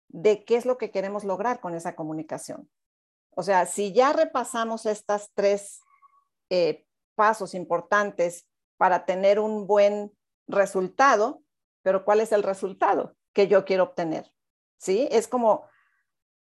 de 0.09 0.45
qué 0.45 0.55
es 0.55 0.65
lo 0.65 0.77
que 0.77 0.91
queremos 0.91 1.23
lograr 1.23 1.59
con 1.59 1.73
esa 1.73 1.95
comunicación. 1.95 2.69
O 3.31 3.41
sea, 3.41 3.65
si 3.65 3.93
ya 3.93 4.13
repasamos 4.13 4.85
estas 4.85 5.31
tres 5.33 5.81
eh, 6.51 6.85
pasos 7.15 7.55
importantes 7.55 8.45
para 8.83 9.05
tener 9.05 9.39
un 9.39 9.65
buen 9.65 10.11
resultado, 10.45 11.41
pero 11.83 12.03
¿cuál 12.03 12.19
es 12.19 12.33
el 12.33 12.43
resultado 12.43 13.15
que 13.31 13.47
yo 13.47 13.63
quiero 13.63 13.83
obtener? 13.83 14.29
¿Sí? 14.77 15.07
Es 15.09 15.29
como, 15.29 15.69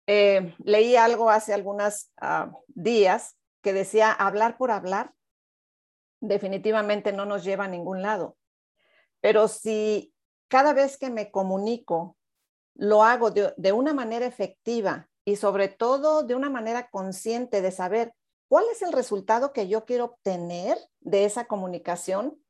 eh, 0.06 0.54
leí 0.58 0.94
algo 0.94 1.30
hace 1.30 1.54
algunos 1.54 2.12
ah, 2.20 2.52
días 2.66 3.38
que 3.62 3.72
decía, 3.72 4.12
hablar 4.12 4.58
por 4.58 4.70
hablar 4.70 5.14
definitivamente 6.20 7.14
no 7.14 7.24
nos 7.24 7.44
lleva 7.44 7.64
a 7.64 7.68
ningún 7.68 8.02
lado. 8.02 8.36
Pero 9.22 9.48
si 9.48 10.12
cada 10.48 10.74
vez 10.74 10.98
que 10.98 11.08
me 11.08 11.30
comunico 11.30 12.18
lo 12.74 13.04
hago 13.04 13.30
de, 13.30 13.72
una 13.72 13.94
manera 13.94 14.26
efectiva 14.26 15.08
y 15.24 15.36
sobre 15.36 15.68
todo 15.68 16.24
de 16.24 16.34
una 16.34 16.50
manera 16.50 16.90
consciente 16.90 17.62
de 17.62 17.70
saber 17.70 18.12
cuál 18.48 18.64
es 18.72 18.82
el 18.82 18.92
resultado 18.92 19.52
que 19.52 19.68
yo 19.68 19.84
quiero 19.84 20.06
obtener 20.06 20.78
de 21.00 21.24
esa 21.24 21.46
comunicación. 21.46 22.42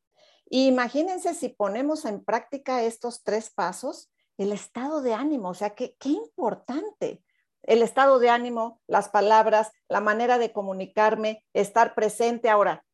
imagínense 0.50 1.34
si 1.34 1.50
ponemos 1.50 2.04
en 2.04 2.24
práctica 2.24 2.82
estos 2.82 3.22
tres 3.22 3.50
pasos, 3.50 4.10
el 4.38 4.52
estado 4.52 5.02
de 5.02 5.12
ánimo, 5.14 5.50
o 5.50 5.54
sea, 5.54 5.74
qué, 5.74 5.96
qué 5.98 6.10
importante. 6.10 7.22
El 7.62 7.82
estado 7.82 8.18
de 8.18 8.30
ánimo, 8.30 8.80
las 8.86 9.08
palabras, 9.10 9.72
la 9.88 10.00
manera 10.00 10.38
de 10.38 10.52
comunicarme, 10.52 11.44
estar 11.52 11.94
presente. 11.94 12.48
Ahora, 12.48 12.86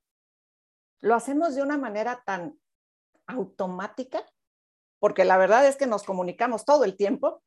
lo 1.00 1.14
hacemos 1.14 1.54
de 1.54 1.62
una 1.62 1.78
manera 1.78 2.22
tan 2.24 2.58
automática 3.26 4.24
porque 5.04 5.26
la 5.26 5.36
verdad 5.36 5.66
es 5.66 5.76
que 5.76 5.86
nos 5.86 6.02
comunicamos 6.02 6.64
todo 6.64 6.84
el 6.84 6.96
tiempo, 6.96 7.42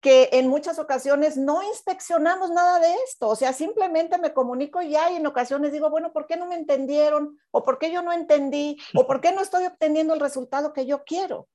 que 0.00 0.30
en 0.32 0.48
muchas 0.48 0.78
ocasiones 0.78 1.36
no 1.36 1.62
inspeccionamos 1.62 2.50
nada 2.50 2.78
de 2.80 2.94
esto, 3.06 3.28
o 3.28 3.36
sea, 3.36 3.52
simplemente 3.52 4.18
me 4.18 4.32
comunico 4.32 4.80
ya 4.80 5.10
y 5.10 5.16
en 5.16 5.26
ocasiones 5.26 5.72
digo, 5.72 5.90
bueno, 5.90 6.12
¿por 6.12 6.26
qué 6.26 6.36
no 6.36 6.46
me 6.46 6.54
entendieron? 6.54 7.38
¿O 7.50 7.62
por 7.62 7.78
qué 7.78 7.92
yo 7.92 8.02
no 8.02 8.12
entendí? 8.12 8.78
¿O 8.94 9.06
por 9.06 9.20
qué 9.20 9.32
no 9.32 9.42
estoy 9.42 9.66
obteniendo 9.66 10.14
el 10.14 10.20
resultado 10.20 10.72
que 10.72 10.86
yo 10.86 11.04
quiero? 11.04 11.48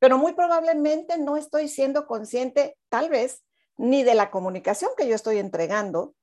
Pero 0.00 0.18
muy 0.18 0.32
probablemente 0.32 1.18
no 1.18 1.36
estoy 1.36 1.68
siendo 1.68 2.06
consciente, 2.06 2.76
tal 2.88 3.08
vez, 3.08 3.44
ni 3.76 4.02
de 4.02 4.14
la 4.14 4.30
comunicación 4.30 4.90
que 4.96 5.06
yo 5.06 5.14
estoy 5.14 5.38
entregando, 5.38 6.14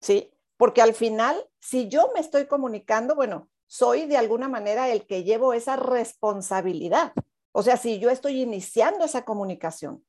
¿sí? 0.00 0.32
Porque 0.56 0.82
al 0.82 0.94
final, 0.94 1.48
si 1.60 1.88
yo 1.88 2.10
me 2.12 2.20
estoy 2.20 2.46
comunicando, 2.46 3.14
bueno, 3.14 3.48
soy 3.68 4.06
de 4.06 4.16
alguna 4.16 4.48
manera 4.48 4.88
el 4.88 5.06
que 5.06 5.22
llevo 5.22 5.52
esa 5.52 5.76
responsabilidad. 5.76 7.12
O 7.52 7.62
sea, 7.62 7.76
si 7.76 8.00
yo 8.00 8.10
estoy 8.10 8.42
iniciando 8.42 9.04
esa 9.04 9.24
comunicación. 9.24 10.04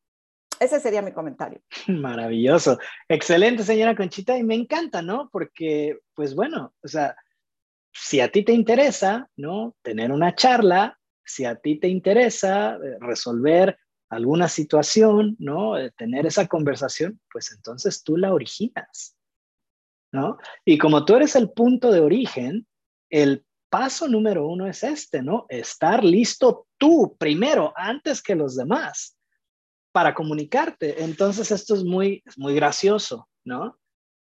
Ese 0.60 0.80
sería 0.80 1.02
mi 1.02 1.12
comentario. 1.12 1.62
Maravilloso. 1.88 2.78
Excelente, 3.08 3.64
señora 3.64 3.96
Conchita. 3.96 4.38
Y 4.38 4.44
me 4.44 4.56
encanta, 4.56 5.02
¿no? 5.02 5.30
Porque, 5.32 6.00
pues 6.14 6.36
bueno, 6.36 6.74
o 6.84 6.88
sea, 6.88 7.16
si 7.94 8.20
a 8.20 8.32
ti 8.32 8.44
te 8.44 8.54
interesa, 8.54 9.30
¿no? 9.38 9.76
Tener 9.82 10.12
una 10.12 10.36
charla, 10.36 11.00
si 11.24 11.46
a 11.46 11.56
ti 11.56 11.80
te 11.80 11.88
interesa 11.88 12.76
eh, 12.76 12.98
resolver 13.00 13.78
alguna 14.10 14.48
situación, 14.48 15.36
¿no? 15.40 15.78
Eh, 15.78 15.92
tener 15.92 16.26
esa 16.26 16.48
conversación, 16.48 17.20
pues 17.32 17.52
entonces 17.52 18.04
tú 18.04 18.18
la 18.18 18.34
originas, 18.34 19.16
¿no? 20.12 20.38
Y 20.66 20.78
como 20.78 21.06
tú 21.06 21.16
eres 21.16 21.36
el 21.36 21.52
punto 21.52 21.92
de 21.92 22.00
origen, 22.00 22.68
el 23.10 23.46
paso 23.70 24.08
número 24.08 24.48
uno 24.48 24.68
es 24.68 24.84
este, 24.84 25.22
¿no? 25.22 25.46
Estar 25.50 26.04
listo 26.04 26.68
tú 26.78 27.16
primero, 27.20 27.72
antes 27.76 28.22
que 28.22 28.36
los 28.36 28.56
demás, 28.56 29.19
para 29.92 30.14
comunicarte. 30.14 31.04
Entonces, 31.04 31.52
esto 31.52 31.76
es 31.76 31.84
muy, 31.84 32.24
muy 32.38 32.56
gracioso, 32.56 33.28
¿no? 33.44 33.78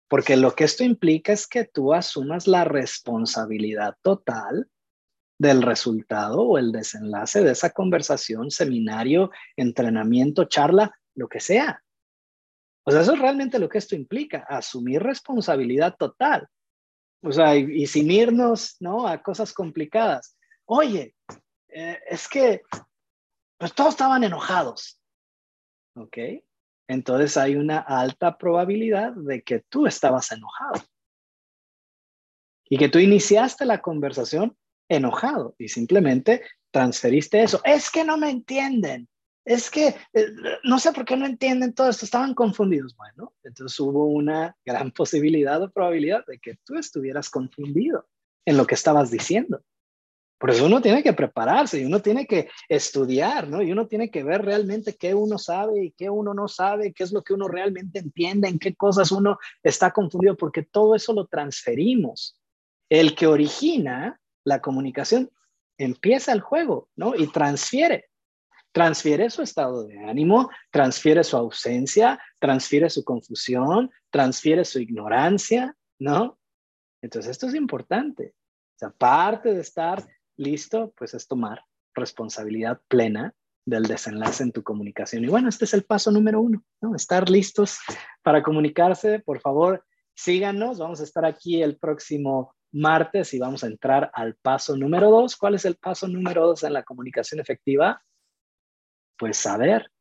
Porque 0.07 0.35
lo 0.35 0.55
que 0.55 0.65
esto 0.65 0.83
implica 0.83 1.31
es 1.31 1.47
que 1.47 1.65
tú 1.65 1.93
asumas 1.93 2.47
la 2.47 2.63
responsabilidad 2.65 3.95
total 4.01 4.67
del 5.39 5.63
resultado 5.63 6.41
o 6.41 6.57
el 6.57 6.71
desenlace 6.71 7.41
de 7.41 7.51
esa 7.51 7.71
conversación, 7.71 8.51
seminario, 8.51 9.31
entrenamiento, 9.55 10.45
charla, 10.45 10.93
lo 11.15 11.27
que 11.27 11.39
sea. 11.39 11.81
O 12.83 12.91
sea, 12.91 13.01
eso 13.01 13.13
es 13.13 13.19
realmente 13.19 13.57
lo 13.57 13.67
que 13.67 13.79
esto 13.79 13.95
implica, 13.95 14.45
asumir 14.47 15.01
responsabilidad 15.01 15.95
total. 15.97 16.47
O 17.23 17.31
sea, 17.31 17.55
y, 17.55 17.87
sin 17.87 18.11
irnos, 18.11 18.75
¿no? 18.79 19.07
A 19.07 19.21
cosas 19.21 19.53
complicadas. 19.53 20.37
Oye, 20.65 21.15
eh, 21.69 21.99
es 22.07 22.27
que, 22.27 22.61
pues 23.57 23.73
todos 23.73 23.91
estaban 23.91 24.23
enojados. 24.23 25.00
¿Ok? 25.95 26.17
Entonces 26.87 27.37
hay 27.37 27.55
una 27.55 27.79
alta 27.79 28.37
probabilidad 28.37 29.13
de 29.13 29.41
que 29.43 29.59
tú 29.69 29.87
estabas 29.87 30.31
enojado. 30.31 30.83
Y 32.69 32.77
que 32.77 32.89
tú 32.89 32.99
iniciaste 32.99 33.65
la 33.65 33.81
conversación 33.81 34.55
enojado 34.89 35.55
y 35.57 35.69
simplemente 35.69 36.41
transferiste 36.71 37.43
eso. 37.43 37.61
Es 37.63 37.91
que 37.91 38.03
no 38.03 38.17
me 38.17 38.29
entienden 38.29 39.09
es 39.45 39.71
que 39.71 39.95
eh, 40.13 40.27
no 40.63 40.79
sé 40.79 40.91
por 40.91 41.05
qué 41.05 41.17
no 41.17 41.25
entienden 41.25 41.73
todo 41.73 41.89
esto, 41.89 42.05
estaban 42.05 42.33
confundidos. 42.33 42.95
Bueno, 42.95 43.33
entonces 43.43 43.79
hubo 43.79 44.05
una 44.05 44.55
gran 44.65 44.91
posibilidad 44.91 45.61
o 45.61 45.71
probabilidad 45.71 46.25
de 46.27 46.39
que 46.39 46.57
tú 46.63 46.75
estuvieras 46.75 47.29
confundido 47.29 48.07
en 48.45 48.57
lo 48.57 48.65
que 48.65 48.75
estabas 48.75 49.11
diciendo. 49.11 49.63
Por 50.41 50.49
eso 50.49 50.65
uno 50.65 50.81
tiene 50.81 51.03
que 51.03 51.13
prepararse 51.13 51.79
y 51.79 51.85
uno 51.85 52.01
tiene 52.01 52.25
que 52.25 52.49
estudiar, 52.67 53.47
¿no? 53.47 53.61
Y 53.61 53.71
uno 53.71 53.85
tiene 53.85 54.09
que 54.09 54.23
ver 54.23 54.43
realmente 54.43 54.95
qué 54.95 55.13
uno 55.13 55.37
sabe 55.37 55.83
y 55.83 55.91
qué 55.91 56.09
uno 56.09 56.33
no 56.33 56.47
sabe, 56.47 56.93
qué 56.93 57.03
es 57.03 57.11
lo 57.11 57.23
que 57.23 57.35
uno 57.35 57.47
realmente 57.47 57.99
entiende, 57.99 58.47
en 58.47 58.57
qué 58.57 58.73
cosas 58.73 59.11
uno 59.11 59.37
está 59.61 59.91
confundido, 59.91 60.35
porque 60.35 60.63
todo 60.63 60.95
eso 60.95 61.13
lo 61.13 61.27
transferimos. 61.27 62.39
El 62.89 63.13
que 63.13 63.27
origina 63.27 64.19
la 64.43 64.61
comunicación 64.61 65.29
empieza 65.77 66.33
el 66.33 66.41
juego, 66.41 66.89
¿no? 66.95 67.13
Y 67.15 67.27
transfiere 67.27 68.09
transfiere 68.71 69.29
su 69.29 69.41
estado 69.41 69.83
de 69.83 69.99
ánimo, 69.99 70.49
transfiere 70.71 71.23
su 71.23 71.37
ausencia, 71.37 72.19
transfiere 72.39 72.89
su 72.89 73.03
confusión, 73.03 73.91
transfiere 74.09 74.63
su 74.63 74.79
ignorancia, 74.79 75.75
¿no? 75.99 76.39
Entonces 77.01 77.31
esto 77.31 77.47
es 77.47 77.53
importante. 77.53 78.33
O 78.75 78.79
sea, 78.79 78.89
parte 78.91 79.53
de 79.53 79.59
estar 79.59 80.07
listo, 80.41 80.93
pues 80.97 81.13
es 81.13 81.27
tomar 81.27 81.63
responsabilidad 81.93 82.81
plena 82.87 83.33
del 83.65 83.83
desenlace 83.83 84.43
en 84.43 84.51
tu 84.51 84.63
comunicación. 84.63 85.23
Y 85.23 85.27
bueno, 85.27 85.47
este 85.47 85.65
es 85.65 85.73
el 85.73 85.83
paso 85.83 86.11
número 86.11 86.41
uno, 86.41 86.63
¿no? 86.81 86.95
Estar 86.95 87.29
listos 87.29 87.79
para 88.23 88.43
comunicarse. 88.43 89.19
Por 89.19 89.39
favor, 89.39 89.85
síganos. 90.15 90.79
Vamos 90.79 90.99
a 90.99 91.03
estar 91.03 91.25
aquí 91.25 91.61
el 91.61 91.77
próximo 91.77 92.55
martes 92.73 93.33
y 93.33 93.39
vamos 93.39 93.63
a 93.63 93.67
entrar 93.67 94.11
al 94.13 94.35
paso 94.35 94.75
número 94.75 95.09
dos. 95.11 95.37
¿Cuál 95.37 95.55
es 95.55 95.65
el 95.65 95.75
paso 95.75 96.07
número 96.07 96.47
dos 96.47 96.63
en 96.63 96.73
la 96.73 96.83
comunicación 96.83 97.39
efectiva? 97.39 98.01
pues 99.21 99.37
saber 99.37 99.91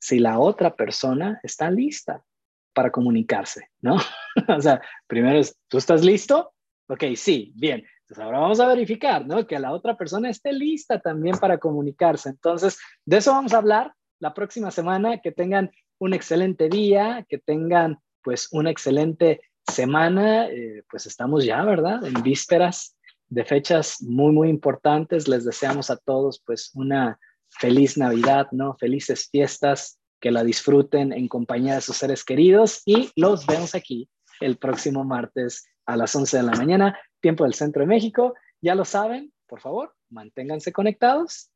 si 0.00 0.18
la 0.18 0.38
otra 0.38 0.74
persona 0.74 1.38
está 1.42 1.70
lista 1.70 2.24
para 2.72 2.90
comunicarse, 2.90 3.68
¿no? 3.82 3.96
o 4.48 4.60
sea, 4.62 4.80
primero 5.06 5.38
es, 5.38 5.54
¿tú 5.68 5.76
estás 5.76 6.02
listo? 6.02 6.54
Ok, 6.88 7.04
sí, 7.14 7.52
bien. 7.54 7.84
Entonces 8.12 8.26
ahora 8.26 8.40
vamos 8.40 8.60
a 8.60 8.66
verificar, 8.66 9.26
¿no? 9.26 9.46
Que 9.46 9.58
la 9.58 9.72
otra 9.72 9.96
persona 9.96 10.28
esté 10.28 10.52
lista 10.52 11.00
también 11.00 11.38
para 11.38 11.56
comunicarse. 11.56 12.28
Entonces, 12.28 12.78
de 13.06 13.16
eso 13.16 13.32
vamos 13.32 13.54
a 13.54 13.56
hablar 13.56 13.94
la 14.18 14.34
próxima 14.34 14.70
semana. 14.70 15.22
Que 15.22 15.32
tengan 15.32 15.70
un 15.98 16.12
excelente 16.12 16.68
día, 16.68 17.24
que 17.26 17.38
tengan 17.38 18.00
pues 18.22 18.48
una 18.52 18.68
excelente 18.68 19.40
semana. 19.66 20.46
Eh, 20.48 20.82
pues 20.90 21.06
estamos 21.06 21.46
ya, 21.46 21.64
¿verdad? 21.64 22.04
En 22.04 22.22
vísperas 22.22 22.98
de 23.28 23.46
fechas 23.46 24.02
muy, 24.02 24.30
muy 24.30 24.50
importantes. 24.50 25.26
Les 25.26 25.46
deseamos 25.46 25.88
a 25.88 25.96
todos 25.96 26.42
pues 26.44 26.70
una 26.74 27.18
feliz 27.48 27.96
Navidad, 27.96 28.48
¿no? 28.52 28.76
Felices 28.78 29.30
fiestas, 29.32 29.98
que 30.20 30.30
la 30.30 30.44
disfruten 30.44 31.14
en 31.14 31.28
compañía 31.28 31.76
de 31.76 31.80
sus 31.80 31.96
seres 31.96 32.24
queridos 32.24 32.82
y 32.84 33.10
los 33.16 33.46
vemos 33.46 33.74
aquí 33.74 34.10
el 34.42 34.58
próximo 34.58 35.02
martes 35.02 35.64
a 35.86 35.96
las 35.96 36.14
11 36.14 36.36
de 36.36 36.42
la 36.42 36.52
mañana, 36.52 36.98
tiempo 37.22 37.44
del 37.44 37.54
centro 37.54 37.80
de 37.80 37.86
México. 37.86 38.34
Ya 38.60 38.74
lo 38.74 38.84
saben, 38.84 39.32
por 39.46 39.60
favor, 39.60 39.94
manténganse 40.10 40.72
conectados 40.72 41.50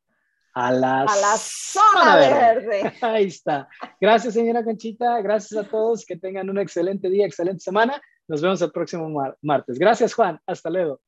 a, 0.53 0.71
las 0.71 1.11
a 1.11 1.21
la 1.21 1.37
zona, 1.37 2.15
verde. 2.15 2.93
Ahí 3.01 3.25
está. 3.27 3.69
Gracias, 4.01 4.33
señora 4.33 4.63
Conchita. 4.63 5.21
Gracias 5.21 5.63
a 5.63 5.69
todos. 5.69 6.03
Que 6.03 6.17
tengan 6.17 6.49
un 6.49 6.57
excelente 6.57 7.09
día, 7.09 7.27
excelente 7.27 7.59
semana. 7.59 8.01
Nos 8.27 8.41
vemos 8.41 8.61
el 8.63 8.71
próximo 8.71 9.07
martes. 9.41 9.77
Gracias, 9.77 10.15
Juan. 10.15 10.39
Hasta 10.47 10.71
luego. 10.71 10.99